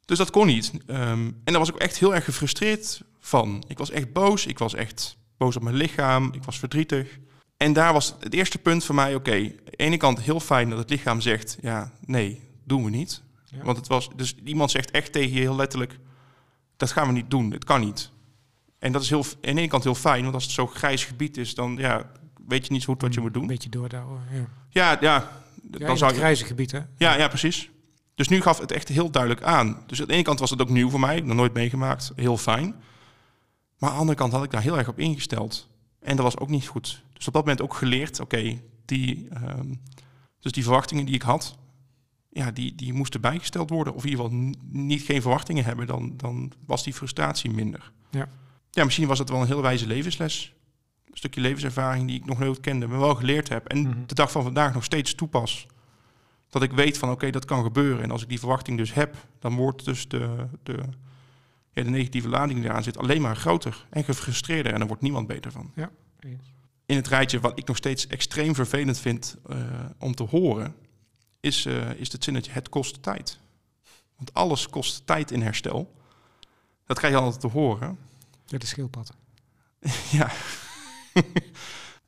[0.04, 0.72] Dus dat kon niet.
[0.86, 3.64] Ehm, en daar was ik ook echt heel erg gefrustreerd van.
[3.66, 4.46] Ik was echt boos.
[4.46, 6.32] Ik was echt boos op mijn lichaam.
[6.32, 7.18] Ik was verdrietig.
[7.56, 10.70] En daar was het eerste punt voor mij, oké, aan de ene kant heel fijn
[10.70, 13.22] dat het lichaam zegt, ja, nee, doen we niet.
[13.44, 13.62] Ja.
[13.62, 15.98] Want het was, dus iemand zegt echt tegen je heel letterlijk,
[16.76, 18.10] dat gaan we niet doen, het kan niet.
[18.78, 21.04] En dat is heel, aan de ene kant heel fijn, want als het zo'n grijs
[21.04, 22.10] gebied is, dan ja,
[22.46, 23.46] weet je niet zo goed wat je moet Een doen.
[23.48, 24.20] beetje doordouwen.
[24.32, 24.46] Ja.
[24.70, 26.80] Ja, ja, Ja, dan in zou het je, grijze gebied, hè?
[26.96, 27.70] ja, ja, precies.
[28.14, 29.82] Dus nu gaf het echt heel duidelijk aan.
[29.86, 32.36] Dus aan de ene kant was het ook nieuw voor mij, nog nooit meegemaakt, heel
[32.36, 32.74] fijn.
[33.78, 35.68] Maar aan de andere kant had ik daar heel erg op ingesteld.
[36.00, 37.02] En dat was ook niet goed.
[37.12, 39.74] Dus op dat moment ook geleerd, oké, die, ehm,
[40.40, 41.56] dus die verwachtingen die ik had,
[42.30, 43.94] ja, die, die moesten bijgesteld worden.
[43.94, 47.92] Of in ieder geval niet geen verwachtingen hebben, dan, dan was die frustratie minder.
[48.10, 48.28] Ja.
[48.70, 50.52] Ja, misschien was het wel een heel wijze levensles.
[51.10, 53.66] Een stukje levenservaring die ik nog nooit kende, maar wel geleerd heb.
[53.66, 54.06] En Mhm.
[54.06, 55.66] de dag van vandaag nog steeds toepas.
[56.48, 58.02] Dat ik weet van oké, dat kan gebeuren.
[58.02, 60.78] En als ik die verwachting dus heb, dan wordt dus de, de,
[61.72, 64.72] ja, de negatieve lading die eraan zit alleen maar groter en gefrustreerder.
[64.72, 65.72] En daar wordt niemand beter van.
[66.20, 66.52] Eens.
[66.86, 69.56] in het rijtje wat ik nog steeds extreem vervelend vind eh,
[69.98, 70.74] om te horen,
[71.40, 73.38] is, eh, is het zinnetje het kost tijd.
[74.16, 75.94] Want alles kost tijd in herstel.
[76.86, 77.98] Dat krijg je altijd te horen.
[78.52, 79.14] Ja, de schildpad.
[80.10, 80.30] ja.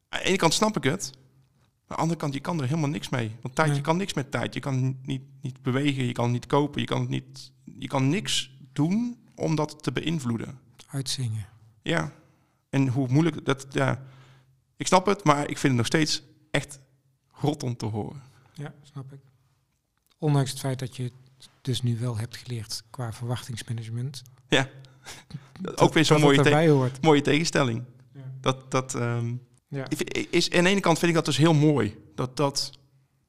[0.08, 1.10] Aan de ene kant snap ik het.
[1.14, 3.36] Aan de andere kant, je kan er helemaal niks mee.
[3.42, 3.76] Want tijd, Nee.
[3.76, 4.54] je kan niks met tijd.
[4.54, 8.08] Je kan niet, niet bewegen, je kan niet kopen, je kan, het niet, je kan
[8.08, 10.58] niks doen om dat te beïnvloeden.
[10.86, 11.46] Uitzingen.
[11.82, 12.12] Ja.
[12.68, 14.02] En hoe moeilijk dat, ja.
[14.76, 16.80] Ik snap het, maar ik vind het nog steeds echt
[17.32, 18.22] rot om te horen.
[18.54, 19.20] Ja, snap ik.
[20.18, 21.12] Ondanks het feit dat je het
[21.62, 24.22] dus nu wel hebt geleerd qua verwachtingsmanagement.
[24.48, 24.68] Ja.
[25.74, 27.82] Ook weer zo'n mooie, te- mooie tegenstelling.
[28.14, 28.20] Ja.
[28.40, 29.34] Dat, dat, ehm,
[29.68, 29.84] Ja.
[29.88, 31.96] ik vind- is, aan de ene kant vind ik dat dus heel mooi.
[32.14, 32.70] Dat, dat,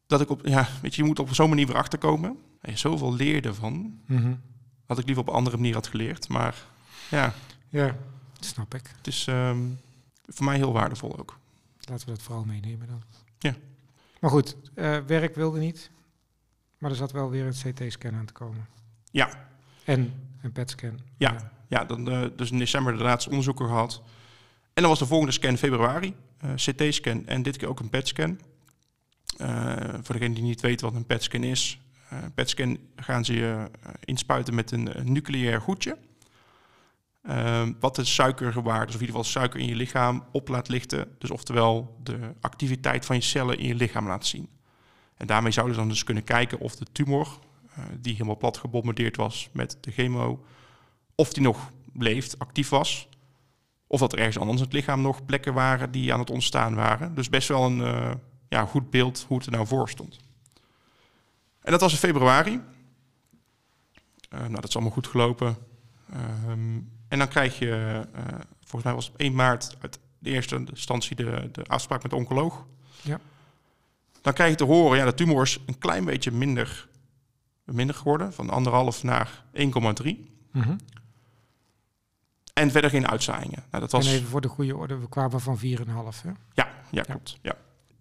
[0.07, 2.37] dat ik op, ja, weet je, je moet op zo'n manier weer achterkomen.
[2.61, 3.99] En je zoveel leerde van.
[4.07, 4.33] Mhm.
[4.85, 6.27] Had ik liever op een andere manier had geleerd.
[6.27, 6.65] Maar
[7.09, 7.33] ja,
[7.69, 7.97] ja,
[8.39, 8.91] snap ik.
[8.97, 9.59] het is ehm,
[10.27, 11.39] voor mij heel waardevol ook.
[11.79, 13.01] Laten we dat vooral meenemen dan.
[13.39, 13.55] Ja.
[14.19, 15.89] Maar goed, eh, werk wilde niet.
[16.77, 18.67] Maar er zat wel weer een CT-scan aan te komen.
[19.11, 19.49] Ja.
[19.85, 20.99] En een PET-scan.
[21.17, 21.51] Ja.
[21.71, 24.01] Ja, dan, eh, dus in december de laatste onderzoeken gehad.
[24.73, 26.15] En dan was de volgende scan februari.
[26.37, 28.39] eh, CT-scan en dit keer ook een PET-scan.
[29.37, 31.79] Eh, voor degene die niet weet wat een PET-scan is.
[32.35, 33.69] PET-scan gaan ze je
[34.05, 35.97] inspuiten met een, nucleair goedje.
[37.79, 41.15] Wat de suikerwaarde, of in ieder geval suiker in je lichaam, op laat lichten.
[41.17, 44.49] Dus oftewel de activiteit van je cellen in je lichaam laat zien.
[45.17, 47.39] En daarmee zouden ze dan dus kunnen kijken of de tumor,
[47.99, 50.45] die helemaal plat gebombardeerd was met de chemo,
[51.15, 53.09] of die nog leeft, actief was.
[53.87, 56.75] Of dat er ergens anders in het lichaam nog plekken waren die aan het ontstaan
[56.75, 57.15] waren.
[57.15, 58.11] Dus best wel een eh,
[58.49, 60.19] ja, goed beeld hoe het er nou voor stond.
[61.61, 62.61] En dat was in februari.
[64.29, 65.57] Eh, nou, dat is allemaal goed gelopen.
[66.11, 68.23] Ehm, en dan krijg je, eh,
[68.59, 72.11] volgens mij was het op 1 maart uit de eerste instantie de, de afspraak met
[72.11, 72.65] de oncoloog.
[73.01, 73.19] Ja.
[74.21, 76.87] Dan krijg je te horen, ja, de tumor is een klein beetje minder,
[77.73, 78.33] minder geworden.
[78.33, 79.63] Van anderhalf naar 1,3.
[80.51, 80.75] Mhm.
[82.53, 83.63] En verder geen uitzaaiingen.
[83.71, 84.07] Nou, dat was...
[84.07, 85.63] En even voor de goede orde, we kwamen van 4,5.
[86.23, 86.31] Hè?
[86.53, 87.37] Ja, ja, klopt.
[87.41, 87.55] Ja.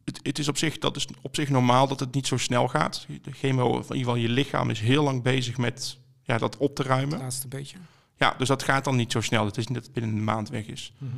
[0.04, 2.68] Het, het is op zich, dat is op zich normaal dat het niet zo snel
[2.68, 3.06] gaat.
[3.22, 6.74] De chemo, in ieder geval je lichaam, is heel lang bezig met ja, dat op
[6.74, 7.18] te Het ruimen.
[7.18, 7.76] laatste beetje.
[8.16, 9.44] Ja, dus dat gaat dan niet zo snel.
[9.44, 10.92] Het is niet dat het binnen een maand weg is.
[10.98, 11.12] Mhm.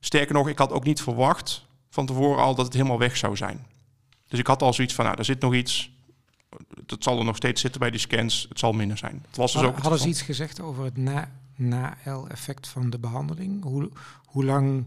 [0.00, 3.36] Sterker nog, ik had ook niet verwacht van tevoren al dat het helemaal weg zou
[3.36, 3.66] zijn.
[4.28, 5.90] Dus ik had al zoiets van, nou, er zit nog iets.
[6.86, 8.46] Dat zal er nog steeds zitten bij die scans.
[8.48, 9.22] Het zal minder zijn.
[9.26, 12.98] Het was dus ook Hadden, hadden ze iets gezegd over het na- na-L-effect van de
[12.98, 13.62] behandeling?
[13.62, 13.90] Hoe,
[14.24, 14.84] hoe lang...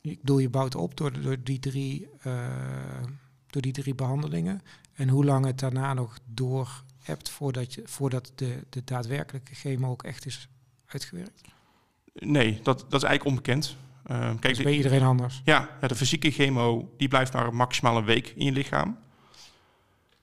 [0.00, 2.32] Ik bedoel, je bouwt op door, door, die drie, eh,
[3.46, 4.62] door die drie behandelingen.
[4.94, 9.90] En hoe lang het daarna nog door hebt voordat, je, voordat de, de daadwerkelijke chemo
[9.90, 10.48] ook echt is
[10.86, 11.40] uitgewerkt?
[12.14, 13.76] Nee, dat, dat is eigenlijk onbekend.
[14.02, 15.42] Eh, kijk, Dat is bij iedereen anders.
[15.44, 18.98] Ja, ja, de fysieke chemo die blijft maar maximaal een week in je lichaam.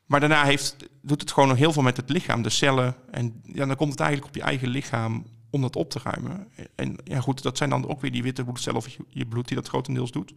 [0.10, 2.96] Maar daarna heeft, doet het gewoon nog heel veel met het lichaam, de cellen.
[3.12, 6.48] En ja, dan komt het eigenlijk op je eigen lichaam om dat op te ruimen.
[6.76, 9.56] En ja, goed, dat zijn dan ook weer die witte bloedcellen of je, bloed die
[9.56, 10.34] dat grotendeels doet.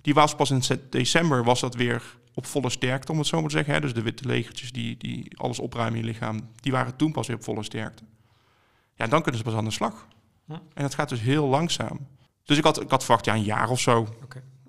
[0.00, 3.48] Die was pas in december was dat weer op volle sterkte, om het zo maar
[3.48, 3.74] te zeggen.
[3.74, 3.80] Hè?
[3.80, 7.26] Dus de witte legertjes die, die alles opruimen in je lichaam, die waren toen pas
[7.26, 8.02] weer op volle sterkte.
[8.94, 10.08] Ja, dan kunnen ze pas aan de slag.
[10.48, 12.06] En dat gaat dus heel langzaam.
[12.44, 14.08] Dus ik had, ik had verwacht, ja, een jaar of zo.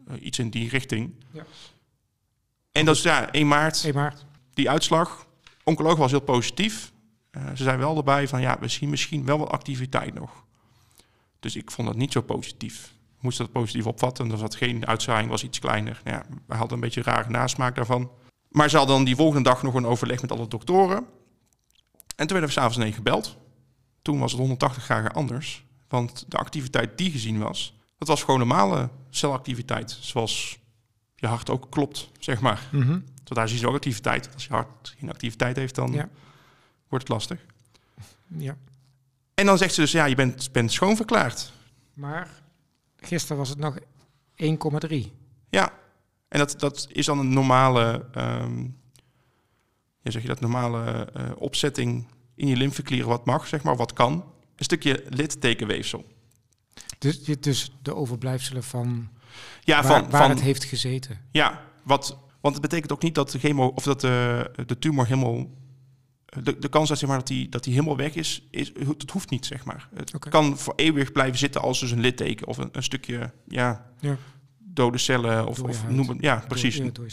[0.07, 1.13] Eh, iets in die richting.
[1.31, 1.45] Ja.
[2.71, 4.25] En dat is ja, 1 maart, 1 maart.
[4.53, 5.25] die uitslag.
[5.63, 6.91] Oncoloog was heel positief.
[7.31, 10.43] Eh, ze zei wel erbij van, ja, we zien misschien wel wat activiteit nog.
[11.39, 12.93] Dus ik vond dat niet zo positief.
[13.19, 14.31] Moest dat positief opvatten.
[14.31, 16.01] Er zat geen uitzaaiing, was iets kleiner.
[16.03, 18.11] Nou Ja, we hadden een beetje een rare nasmaak daarvan.
[18.49, 20.97] Maar ze hadden dan die volgende dag nog een overleg met alle doktoren.
[22.15, 23.37] En toen werden we s'avonds negen gebeld.
[24.01, 25.65] Toen was het 180 graden anders.
[25.87, 29.97] Want de activiteit die gezien was, dat was gewoon normale celactiviteit.
[29.99, 30.59] Zoals
[31.21, 32.67] je hart ook klopt, zeg maar.
[32.71, 32.89] Mhm.
[32.89, 34.33] Want daar zien ze ook activiteit.
[34.33, 36.09] Als je hart geen activiteit heeft, dan Ja.
[36.87, 37.45] wordt het lastig.
[38.27, 38.57] Ja.
[39.33, 41.51] En dan zegt ze dus, ja, je bent, bent schoonverklaard.
[41.93, 42.41] Maar
[42.97, 43.77] gisteren was het nog
[44.35, 45.11] 1,3.
[45.49, 45.73] Ja,
[46.27, 48.61] en dat, dat is dan een normale, ehm
[50.01, 53.93] ja, zeg je dat, normale eh, opzetting in je lymfeklieren wat mag, zeg maar, wat
[53.93, 54.13] kan.
[54.55, 56.05] Een stukje littekenweefsel.
[56.99, 59.09] Dus, je- dus de overblijfselen van
[59.63, 61.19] Ja, waar, van, waar van, het heeft gezeten.
[61.31, 65.05] ja wat, want het betekent ook niet dat de chemo of dat de, de tumor
[65.05, 65.47] helemaal.
[66.43, 69.11] De, de kans dat, zeg maar, dat, die, dat die helemaal weg is, is, het
[69.11, 69.89] hoeft niet, zeg maar.
[69.93, 73.91] Het kan voor eeuwig blijven zitten als dus een litteken of een, een stukje ja,
[73.99, 74.17] Ja.
[74.57, 76.17] dode cellen of, of noem het.
[76.21, 76.77] Ja, precies.
[76.77, 77.09] Door, ja, door.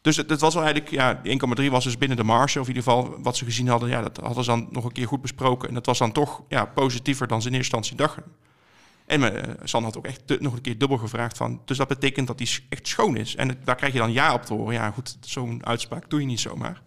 [0.00, 2.74] Dus het, was wel eigenlijk, ja, die 1,3 was dus binnen de marge, of in
[2.74, 5.20] ieder geval wat ze gezien hadden, ja, dat hadden ze dan nog een keer goed
[5.20, 5.68] besproken.
[5.68, 8.32] En dat was dan toch ja, positiever dan ze in eerste instantie dachten.
[9.08, 11.62] En uh, San had ook echt nog een keer dubbel gevraagd van...
[11.64, 13.36] dus dat betekent dat die echt schoon is.
[13.36, 14.74] En daar krijg je dan ja op te horen.
[14.74, 16.82] Ja, goed, zo'n uitspraak doe je niet zomaar.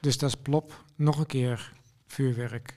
[0.00, 1.72] Dus dat is plop, nog een keer
[2.06, 2.74] vuurwerk.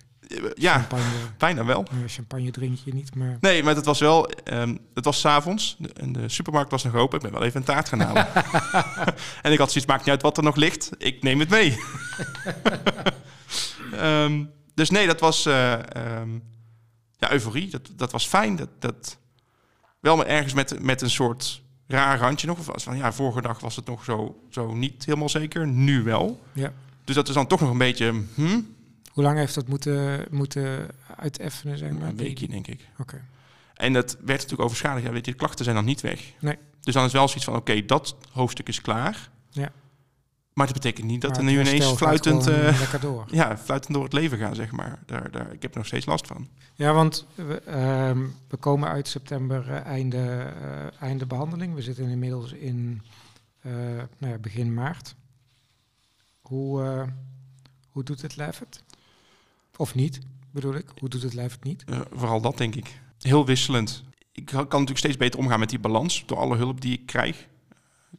[0.54, 1.04] Ja, champagne.
[1.38, 1.86] bijna wel.
[2.08, 3.38] champagne drink je niet, maar...
[3.39, 4.30] Nee, maar het was wel...
[4.54, 7.17] Um, het was s'avonds en de supermarkt was nog open.
[7.17, 8.28] Ik ben wel even een taart gaan halen.
[9.41, 10.89] en ik had zoiets, maakt niet uit wat er nog ligt.
[10.97, 11.78] Ik neem het mee.
[13.93, 15.45] um, dus nee, dat was...
[15.45, 15.80] Uh,
[16.19, 16.53] um,
[17.24, 17.70] ja, euforie.
[17.70, 18.56] Dat, dat was fijn.
[18.56, 19.18] Dat, dat,
[20.00, 22.60] wel maar ergens met, met een soort raar randje nog.
[22.60, 25.68] Of van, ja, vorige dag was het nog zo, zo niet helemaal zeker.
[25.68, 26.42] Nu wel.
[26.54, 26.74] Ja.
[27.04, 28.24] Dus dat is dan toch nog een beetje...
[28.34, 28.62] Hm?
[29.12, 32.10] Hoe lang heeft dat moeten, moeten uiteffenen, zeg maar?
[32.10, 32.88] Een weekje, denk ik.
[33.00, 33.22] Oké.
[33.74, 35.06] En dat werd natuurlijk overschadigd.
[35.06, 36.22] Ja, weet je, de klachten zijn dan niet weg.
[36.40, 36.58] Nee.
[36.80, 39.30] Dus dan is wel zoiets van, oké, dat hoofdstuk is klaar.
[39.50, 39.72] Ja.
[40.54, 43.26] Maar dat betekent niet dat er nu ineens fluitend, uh, lekker door.
[43.32, 45.00] Ja, fluitend door het leven gaan, zeg maar.
[45.06, 46.48] Daar, daar, ik heb nog steeds last van.
[46.76, 51.76] Ja, want we, uh, we komen uit september uh, einde, uh, einde behandeling.
[51.76, 53.02] We zitten inmiddels in
[54.18, 55.16] nou ja, begin maart.
[56.42, 57.06] Hoe,
[57.89, 58.84] hoe doet het lijf het?
[59.76, 60.20] Of niet,
[60.52, 60.86] bedoel ik?
[61.00, 61.84] Hoe doet het lijf het niet?
[62.13, 63.02] vooral dat, denk ik.
[63.20, 64.04] Heel wisselend.
[64.32, 67.48] Ik kan natuurlijk steeds beter omgaan met die balans door alle hulp die ik krijg.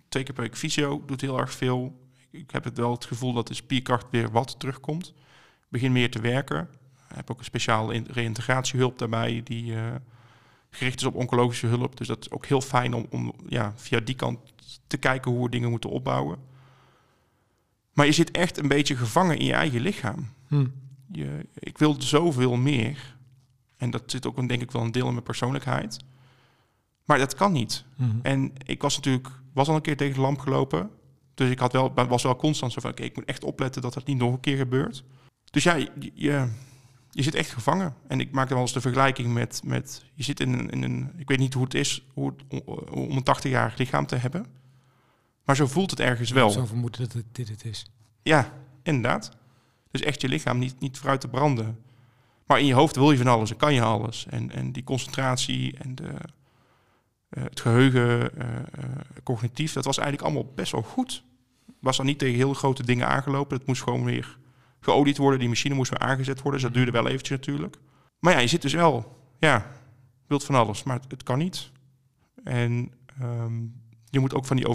[0.08, 2.03] Twee keer per week fysio doet heel erg veel
[2.34, 5.08] ik heb het wel het gevoel dat de spierkracht weer wat terugkomt.
[5.08, 6.68] Ik begin meer te werken.
[7.08, 9.94] Ik heb ook een speciale reïntegratiehulp daarbij die uh,
[10.70, 11.96] gericht is op oncologische hulp.
[11.96, 14.38] Dus dat is ook heel fijn om, om ja, via die kant
[14.86, 16.38] te kijken hoe we dingen moeten opbouwen.
[17.92, 20.32] Maar je zit echt een beetje gevangen in je eigen lichaam.
[20.48, 20.66] Hm.
[21.12, 23.16] Je, ik wil zoveel meer.
[23.76, 26.04] En dat zit ook denk ik wel een deel in mijn persoonlijkheid.
[27.04, 27.84] Maar dat kan niet.
[27.96, 28.04] Hm.
[28.22, 30.90] En ik was natuurlijk, was al een keer tegen de lamp gelopen.
[31.34, 33.94] Dus ik had wel, was wel constant zo van, oké, ik moet echt opletten dat
[33.94, 35.04] dat niet nog een keer gebeurt.
[35.50, 36.48] Dus ja, je, je,
[37.10, 37.94] je zit echt gevangen.
[38.06, 40.82] En ik maak dan wel eens de vergelijking met, met je zit in een, in
[40.82, 44.46] een, ik weet niet hoe het is hoe het, om een 80-jarig lichaam te hebben.
[45.44, 46.50] Maar zo voelt het ergens wel.
[46.50, 47.86] Zo vermoeden dat het dit het is.
[48.22, 49.36] Ja, inderdaad.
[49.90, 51.78] Dus echt je lichaam niet, niet vooruit te branden.
[52.46, 54.26] Maar in je hoofd wil je van alles en kan je alles.
[54.30, 56.14] En, en die concentratie en de,
[57.38, 58.44] het geheugen, uh,
[59.22, 61.24] cognitief, dat was eigenlijk allemaal best wel goed.
[61.80, 63.56] Was dan niet tegen heel grote dingen aangelopen.
[63.56, 64.38] Het moest gewoon weer
[64.80, 65.38] geolied worden.
[65.38, 66.52] Die machine moest weer aangezet worden.
[66.52, 67.76] Dus dat duurde wel eventjes natuurlijk.
[68.18, 69.70] Maar ja, je zit dus wel, ja,
[70.26, 71.70] wilt van alles, maar het, kan niet.
[72.44, 72.92] En
[73.22, 74.68] um, je moet ook van die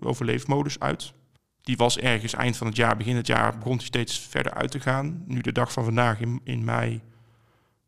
[0.00, 1.12] overleefmodus, uit.
[1.60, 4.70] Die was ergens eind van het jaar, begin het jaar, begon die steeds verder uit
[4.70, 5.24] te gaan.
[5.26, 7.00] Nu de dag van vandaag in, in mei.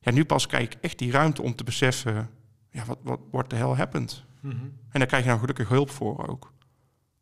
[0.01, 2.31] Ja, nu pas krijg ik echt die ruimte om te beseffen
[2.73, 4.25] ja, wat, wat wordt de hell happened?
[4.41, 6.53] Mm En daar krijg je nou gelukkig hulp voor ook.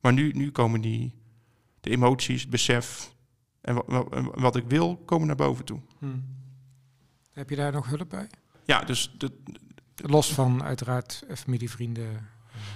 [0.01, 1.15] Maar nu, nu komen die,
[1.81, 3.15] de emoties, het besef
[3.61, 5.81] en wat, wat, ik wil, komen naar boven toe.
[5.99, 6.25] Mm.
[7.33, 8.27] Heb je daar nog hulp bij?
[8.65, 9.15] Ja, dus...
[9.19, 9.33] De,
[10.03, 12.29] Los van uiteraard familie, vrienden.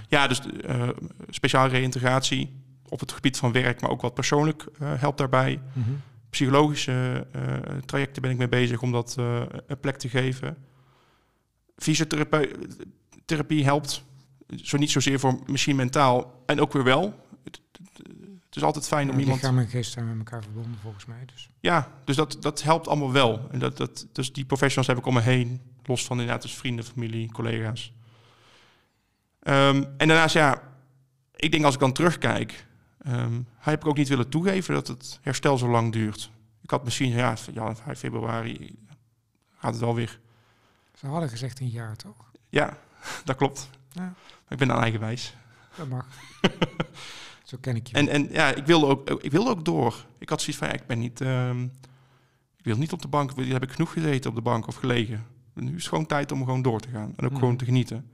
[0.09, 0.89] Ja, dus uh,
[1.29, 5.61] speciale reïntegratie op het gebied van werk, maar ook wat persoonlijk uh, helpt daarbij.
[5.73, 6.01] Mm -hmm.
[6.31, 9.17] Psychologische uh, trajecten ben ik mee bezig om dat
[9.67, 10.57] een plek te geven
[11.77, 14.05] fysiotherapie helpt.
[14.57, 17.27] Zo niet zozeer voor misschien mentaal en ook weer wel.
[17.45, 17.61] Het,
[18.45, 19.41] het is altijd fijn om iemand...
[19.41, 21.25] Lichaam en geest zijn met elkaar verbonden volgens mij.
[21.33, 21.49] Dus.
[21.61, 23.49] Ja, dus dat, dat helpt allemaal wel.
[23.51, 25.61] En dat, dat, dus die professionals heb ik om me heen.
[25.83, 27.93] Los van inderdaad dus vrienden, familie, collega's.
[29.43, 30.63] Um, en daarnaast, ja,
[31.37, 32.67] ik denk als ik dan terugkijk...
[33.07, 36.31] Um, heb ik ook niet willen toegeven dat het herstel zo lang duurt.
[36.63, 38.77] Ik had misschien, ja, ja 5 februari
[39.59, 40.21] gaat het wel weer
[41.05, 42.31] ze hadden gezegd een jaar, toch?
[42.49, 42.79] Ja,
[43.25, 43.71] dat klopt.
[43.93, 44.15] Ja.
[44.49, 45.35] Ik ben dan eigenwijs.
[45.77, 46.07] Dat mag.
[47.45, 47.97] Zo ken ik je.
[47.97, 50.07] En, en ja, ik wilde, ook, ik wilde ook door.
[50.19, 51.21] Ik had zoiets van, ja, ik ben niet...
[51.21, 51.73] Um,
[52.57, 55.27] ik wil niet op de bank, heb ik genoeg gezeten op de bank of gelegen.
[55.55, 57.13] Nu is het gewoon tijd om gewoon door te gaan.
[57.17, 57.39] En ook Mhm.
[57.41, 58.11] gewoon te genieten.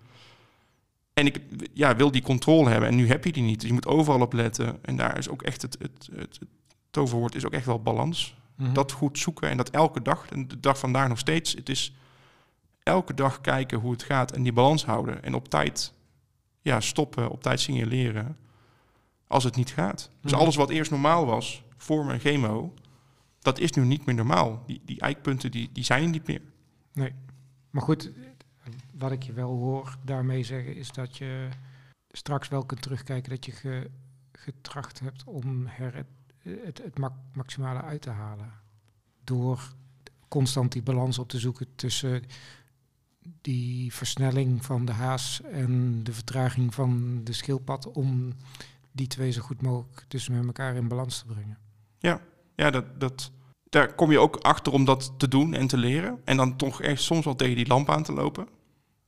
[1.12, 1.40] En ik
[1.72, 2.88] ja, wil die controle hebben.
[2.88, 3.58] En nu heb je die niet.
[3.60, 4.84] Dus je moet overal op letten.
[4.84, 6.48] En daar is ook echt het, het, het, het
[6.90, 8.36] toverwoord is ook echt wel balans.
[8.56, 8.72] Mhm.
[8.72, 10.26] Dat goed zoeken en dat elke dag.
[10.30, 11.52] En de dag vandaag nog steeds.
[11.54, 11.94] Het is
[12.82, 15.22] elke dag kijken hoe het gaat en die balans houden.
[15.22, 15.92] En op tijd
[16.60, 18.36] ja, stoppen, op tijd signaleren
[19.26, 20.10] als het niet gaat.
[20.20, 20.40] Dus Mhm.
[20.40, 22.74] alles wat eerst normaal was voor mijn chemo,
[23.38, 24.62] dat is nu niet meer normaal.
[24.66, 26.42] Die, die eikpunten die, die zijn er niet meer.
[26.92, 27.12] Nee.
[27.70, 28.10] Maar goed,
[28.94, 31.48] wat ik je wel hoor daarmee zeggen is dat je
[32.10, 33.90] straks wel kunt terugkijken dat je ge,
[34.32, 36.98] getracht hebt om het, het,
[37.32, 38.52] maximale uit te halen.
[39.24, 39.74] Door
[40.28, 42.22] constant die balans op te zoeken tussen
[43.40, 48.32] die versnelling van de haas en de vertraging van de schildpad om
[48.92, 51.58] die twee zo goed mogelijk tussen met elkaar in balans te brengen.
[52.56, 53.30] Ja, dat, dat,
[53.68, 56.20] daar kom je ook achter om dat te doen en te leren.
[56.24, 58.48] En dan toch echt soms wel tegen die lamp aan te lopen.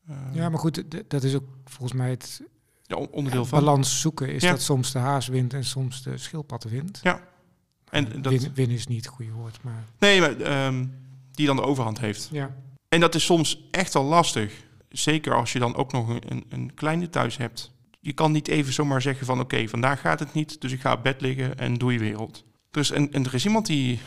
[0.08, 2.42] Eh, Ja, maar goed, dat is ook volgens mij het
[2.82, 3.58] ja, on- onderdeel van.
[3.58, 4.32] balans zoeken.
[4.34, 4.50] Is Ja.
[4.50, 7.00] dat soms de haas wint en soms de schildpad wint.
[7.90, 10.86] En dat, Win, winnen is niet het goede woord, maar nee, maar ehm,
[11.30, 12.28] die dan de overhand heeft.
[12.32, 12.54] ja.
[12.92, 14.64] En dat is soms echt wel lastig.
[14.88, 17.72] Zeker als je dan ook nog een, een, kleine thuis hebt.
[18.00, 20.92] Je kan niet even zomaar zeggen van oké, vandaag gaat het niet, dus ik ga
[20.92, 22.44] op bed liggen en doe je wereld.
[22.70, 24.00] Dus en, en er is iemand die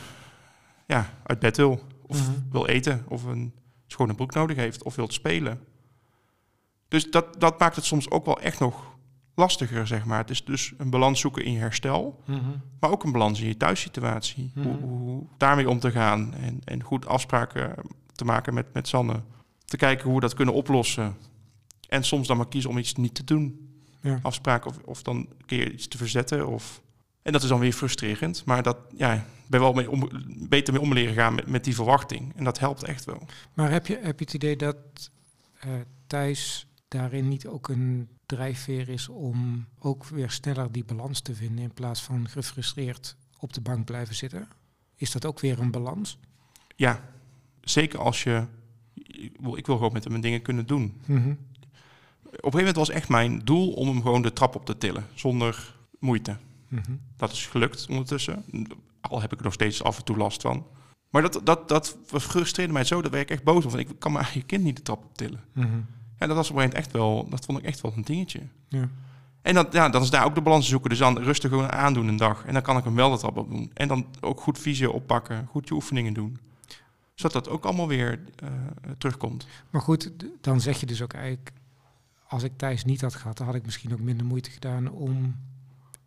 [0.87, 2.39] ja, uit bed wil, of Mhm.
[2.51, 3.53] wil eten, of een
[3.87, 5.59] schone broek nodig heeft, of wil spelen.
[6.87, 8.95] Dus dat, dat maakt het soms ook wel echt nog
[9.35, 10.17] lastiger, zeg maar.
[10.19, 12.23] Het is dus een balans zoeken in je herstel,
[12.79, 14.51] maar ook een balans in je thuissituatie.
[14.55, 14.67] Mhm.
[14.67, 17.75] Hoe, hoe daarmee om te gaan en, en goed afspraken
[18.15, 19.21] te maken met, met Sanne.
[19.65, 21.15] Te kijken hoe we dat kunnen oplossen.
[21.87, 23.69] En soms dan maar kiezen om iets niet te doen.
[24.01, 24.19] Ja.
[24.21, 26.47] Afspraken of, of dan een keer iets te verzetten.
[26.47, 26.81] Of...
[27.21, 28.45] En dat is dan weer frustrerend.
[28.45, 30.09] Maar dat, ja, ben wel mee om,
[30.49, 32.35] beter mee om leren gaan met, met die verwachting.
[32.35, 33.27] En dat helpt echt wel.
[33.53, 34.77] Maar heb je, heb je het idee dat
[35.59, 35.69] eh
[36.07, 41.63] Thijs daarin niet ook een drijfveer is om ook weer sneller die balans te vinden
[41.63, 44.47] in plaats van gefrustreerd op de bank blijven zitten?
[44.95, 46.17] Is dat ook weer een balans?
[46.75, 47.01] Ja,
[47.65, 48.43] zeker als je...
[48.93, 50.93] Ik wil, ik wil gewoon met hem dingen kunnen doen.
[52.35, 54.77] Op een gegeven moment was echt mijn doel om hem gewoon de trap op te
[54.77, 55.05] tillen.
[55.13, 56.37] Zonder moeite.
[56.67, 56.91] Mhm.
[57.17, 58.43] Dat is gelukt ondertussen.
[59.01, 60.65] Al heb ik er nog steeds af en toe last van.
[61.09, 63.71] Maar dat, dat, dat frustreerde mij zo, dat werd ik echt boos om.
[63.71, 65.43] Van, ik kan mijn eigen kind niet de trap optillen.
[65.53, 65.67] Mhm.
[66.19, 68.03] Ja, dat was op een gegeven moment echt wel, dat vond ik echt wel een
[68.03, 68.41] dingetje.
[68.69, 68.89] Ja.
[69.41, 70.89] En dat, ja, dan is daar ook de balans zoeken.
[70.89, 72.45] Dus dan rustig gewoon aandoen een dag.
[72.45, 73.71] En dan kan ik hem wel de trap op doen.
[73.73, 76.39] En dan ook goed visio oppakken, goed je oefeningen doen.
[77.15, 78.49] Zodat dat ook allemaal weer eh,
[78.97, 79.47] terugkomt.
[79.69, 81.51] Maar goed, dan zeg je dus ook eigenlijk,
[82.27, 85.35] als ik Thijs niet had gehad, dan had ik misschien ook minder moeite gedaan om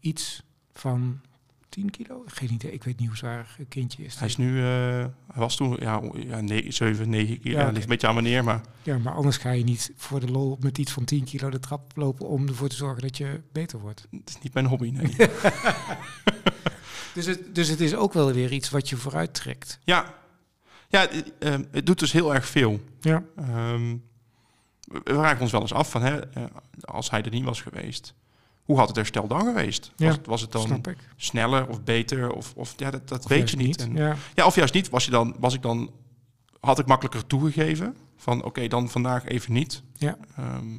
[0.00, 0.42] iets
[0.72, 1.20] van
[1.68, 4.18] 10 kilo, geen idee, ik weet niet hoe zwaar een kindje is.
[4.18, 7.52] Hij is nu, eh, hij was toen, ja, ja nee, 7, 9 keer.
[7.52, 10.30] Ja, ligt een beetje aan meneer, maar Ja, maar anders ga je niet voor de
[10.30, 13.40] lol met iets van 10 kilo de trap lopen om ervoor te zorgen dat je
[13.52, 14.06] beter wordt.
[14.10, 15.16] het is niet mijn hobby, nee.
[17.14, 19.78] Dus het, dus het is ook wel weer iets wat je vooruit trekt.
[19.84, 20.14] Ja,
[20.88, 22.81] ja het, ehm, het doet dus heel erg veel.
[23.01, 23.22] Ja.
[23.37, 23.96] Ehm,
[24.81, 26.44] we we raken ons wel eens af van, hè, eh,
[26.81, 28.14] als hij er niet was geweest,
[28.62, 29.92] hoe had het herstel dan geweest?
[29.96, 30.85] Ja, Was, het, was het dan
[31.16, 32.31] sneller of beter?
[32.33, 33.81] Of, of ja, dat, dat Of weet je niet.
[33.81, 34.16] En, Ja.
[34.35, 34.88] ja, of juist niet.
[34.88, 35.90] Was, je dan, was ik dan,
[36.61, 39.83] had ik makkelijker toegegeven van, oké, dan vandaag even niet.
[39.96, 40.16] Ja.
[40.37, 40.79] Ehm,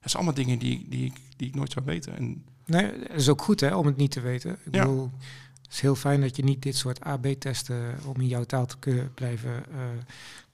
[0.00, 2.16] dat zijn allemaal dingen die, die, ik, die ik nooit zou weten.
[2.16, 4.50] En Nee, het is ook goed hè, om het niet te weten.
[4.64, 4.80] Ik Ja.
[4.84, 5.10] bedoel,
[5.72, 9.14] is heel fijn dat je niet dit soort AB-testen, om in jouw taal te kunnen
[9.14, 9.80] blijven, eh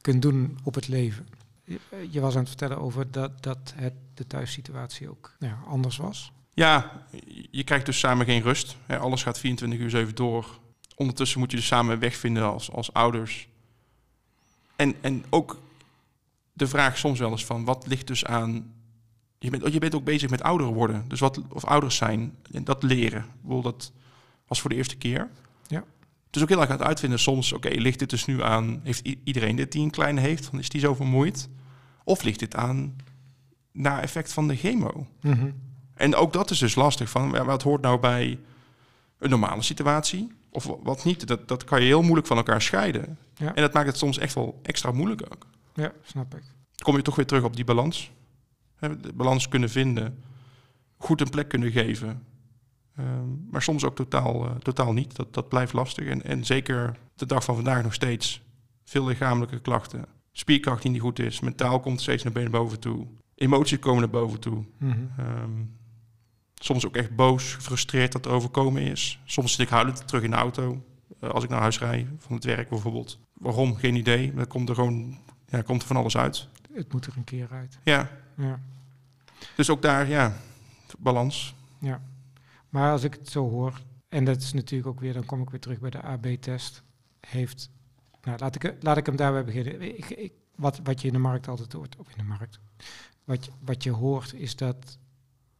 [0.00, 1.26] kunt doen op het leven.
[1.64, 5.96] Je, eh, je was aan het vertellen over dat, dat het, de thuissituatie ook anders
[5.96, 6.32] was.
[6.54, 7.02] Ja,
[7.50, 8.76] je krijgt dus samen geen rust.
[8.86, 10.58] Hè, alles gaat 24 uur 7 door.
[10.94, 13.48] Ondertussen moet je dus samen een weg vinden als, als ouders.
[14.76, 15.60] En, en ook
[16.52, 18.72] de vraag soms wel eens van, wat ligt dus aan...
[19.38, 21.04] Je bent, je bent ook bezig met ouder worden.
[21.08, 23.26] Dus wat, of ouders zijn, en dat leren.
[23.48, 23.92] Ik dat
[24.48, 25.28] was voor de eerste keer.
[25.66, 25.84] Ja.
[26.30, 28.80] Dus ook heel erg aan het uitvinden soms, oké, ligt dit dus nu aan...
[28.82, 31.48] Heeft iedereen dit die een kleine heeft, van is die zo vermoeid?
[32.04, 32.96] Of ligt dit aan
[33.72, 35.06] na effect van de chemo?
[35.94, 37.10] En ook dat is dus lastig.
[37.10, 38.38] Van, ja, wat hoort nou bij
[39.18, 40.32] een normale situatie?
[40.50, 41.26] Of wa- wat niet?
[41.26, 43.18] Dat, dat kan je heel moeilijk van elkaar scheiden.
[43.34, 43.54] Ja.
[43.54, 45.46] En dat maakt het soms echt wel extra moeilijk ook.
[45.74, 46.42] Ja, snap ik.
[46.42, 48.10] Dan kom je toch weer terug op die balans.
[48.78, 50.22] De balans kunnen vinden.
[50.96, 52.22] Goed een plek kunnen geven.
[52.98, 55.16] Ehm, maar soms ook totaal, eh, totaal niet.
[55.16, 56.06] Dat, dat blijft lastig.
[56.06, 58.42] En, en zeker de dag van vandaag nog steeds.
[58.84, 60.04] Veel lichamelijke klachten.
[60.32, 61.40] Spierkracht die niet goed is.
[61.40, 63.06] Mentaal komt steeds naar benen boven toe.
[63.34, 64.64] Emoties komen naar boven toe.
[64.78, 64.96] Mhm.
[65.18, 65.50] Ehm,
[66.54, 69.20] soms ook echt boos, gefrustreerd dat er overkomen is.
[69.24, 70.82] Soms zit ik huilend terug in de auto.
[71.20, 73.18] eh, als ik naar huis rijd, van het werk bijvoorbeeld.
[73.32, 73.76] Waarom?
[73.76, 74.34] Geen idee.
[74.34, 76.48] Dan komt er gewoon ja, komt er van alles uit.
[76.72, 77.78] Het moet er een keer uit.
[77.82, 78.60] Ja, Ja.
[79.56, 80.36] dus ook daar, ja,
[80.98, 81.54] balans.
[81.78, 82.00] Ja,
[82.68, 85.50] maar als ik het zo hoor, en dat is natuurlijk ook weer, dan kom ik
[85.50, 86.82] weer terug bij de AB-test,
[87.20, 87.70] heeft,
[88.22, 89.98] nou laat ik, laat ik hem daarbij beginnen.
[89.98, 92.60] Ik, wat, wat je in de markt altijd hoort, of in de markt,
[93.24, 94.98] wat, je- wat je hoort is dat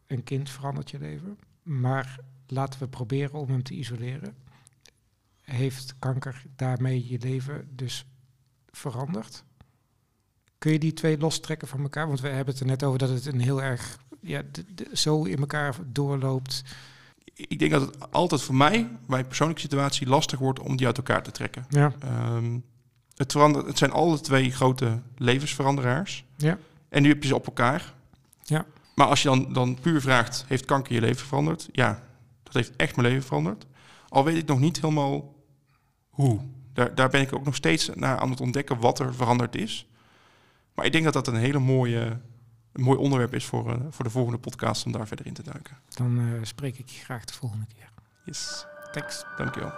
[0.07, 4.37] een kind verandert je leven, maar laten we proberen om hem te isoleren.
[5.41, 8.07] Heeft kanker daarmee je leven dus
[8.71, 9.45] veranderd?
[10.59, 12.07] Kun je die twee lostrekken van elkaar?
[12.07, 14.43] Want we hebben het er net over dat het een heel erg ja,
[14.93, 16.63] zo in elkaar doorloopt.
[17.35, 20.97] Ik denk dat het altijd voor mij, mijn persoonlijke situatie, lastig wordt om die uit
[20.97, 21.67] elkaar te trekken.
[21.69, 22.59] Ja, Ehm,
[23.17, 26.25] het, verandert, het zijn alle twee grote levensveranderaars.
[26.37, 26.59] ja,
[26.89, 27.95] En nu heb je ze op elkaar.
[28.43, 28.65] Ja.
[28.95, 31.69] Maar als je dan, dan puur vraagt, heeft kanker je leven veranderd?
[31.73, 32.03] Ja,
[32.43, 33.67] dat heeft echt mijn leven veranderd.
[34.09, 35.35] Al weet ik nog niet helemaal
[36.09, 36.41] hoe.
[36.73, 39.87] Daar, daar ben ik ook nog steeds naar aan het ontdekken wat er veranderd is.
[40.75, 42.19] Maar ik denk dat dat een hele mooie,
[42.73, 45.43] een mooi onderwerp is voor, eh, voor de volgende podcast om daar verder in te
[45.43, 45.77] duiken.
[45.89, 47.91] Dan eh, spreek ik je graag de volgende keer.
[48.25, 49.25] Yes, Thanks.
[49.37, 49.73] dankjewel.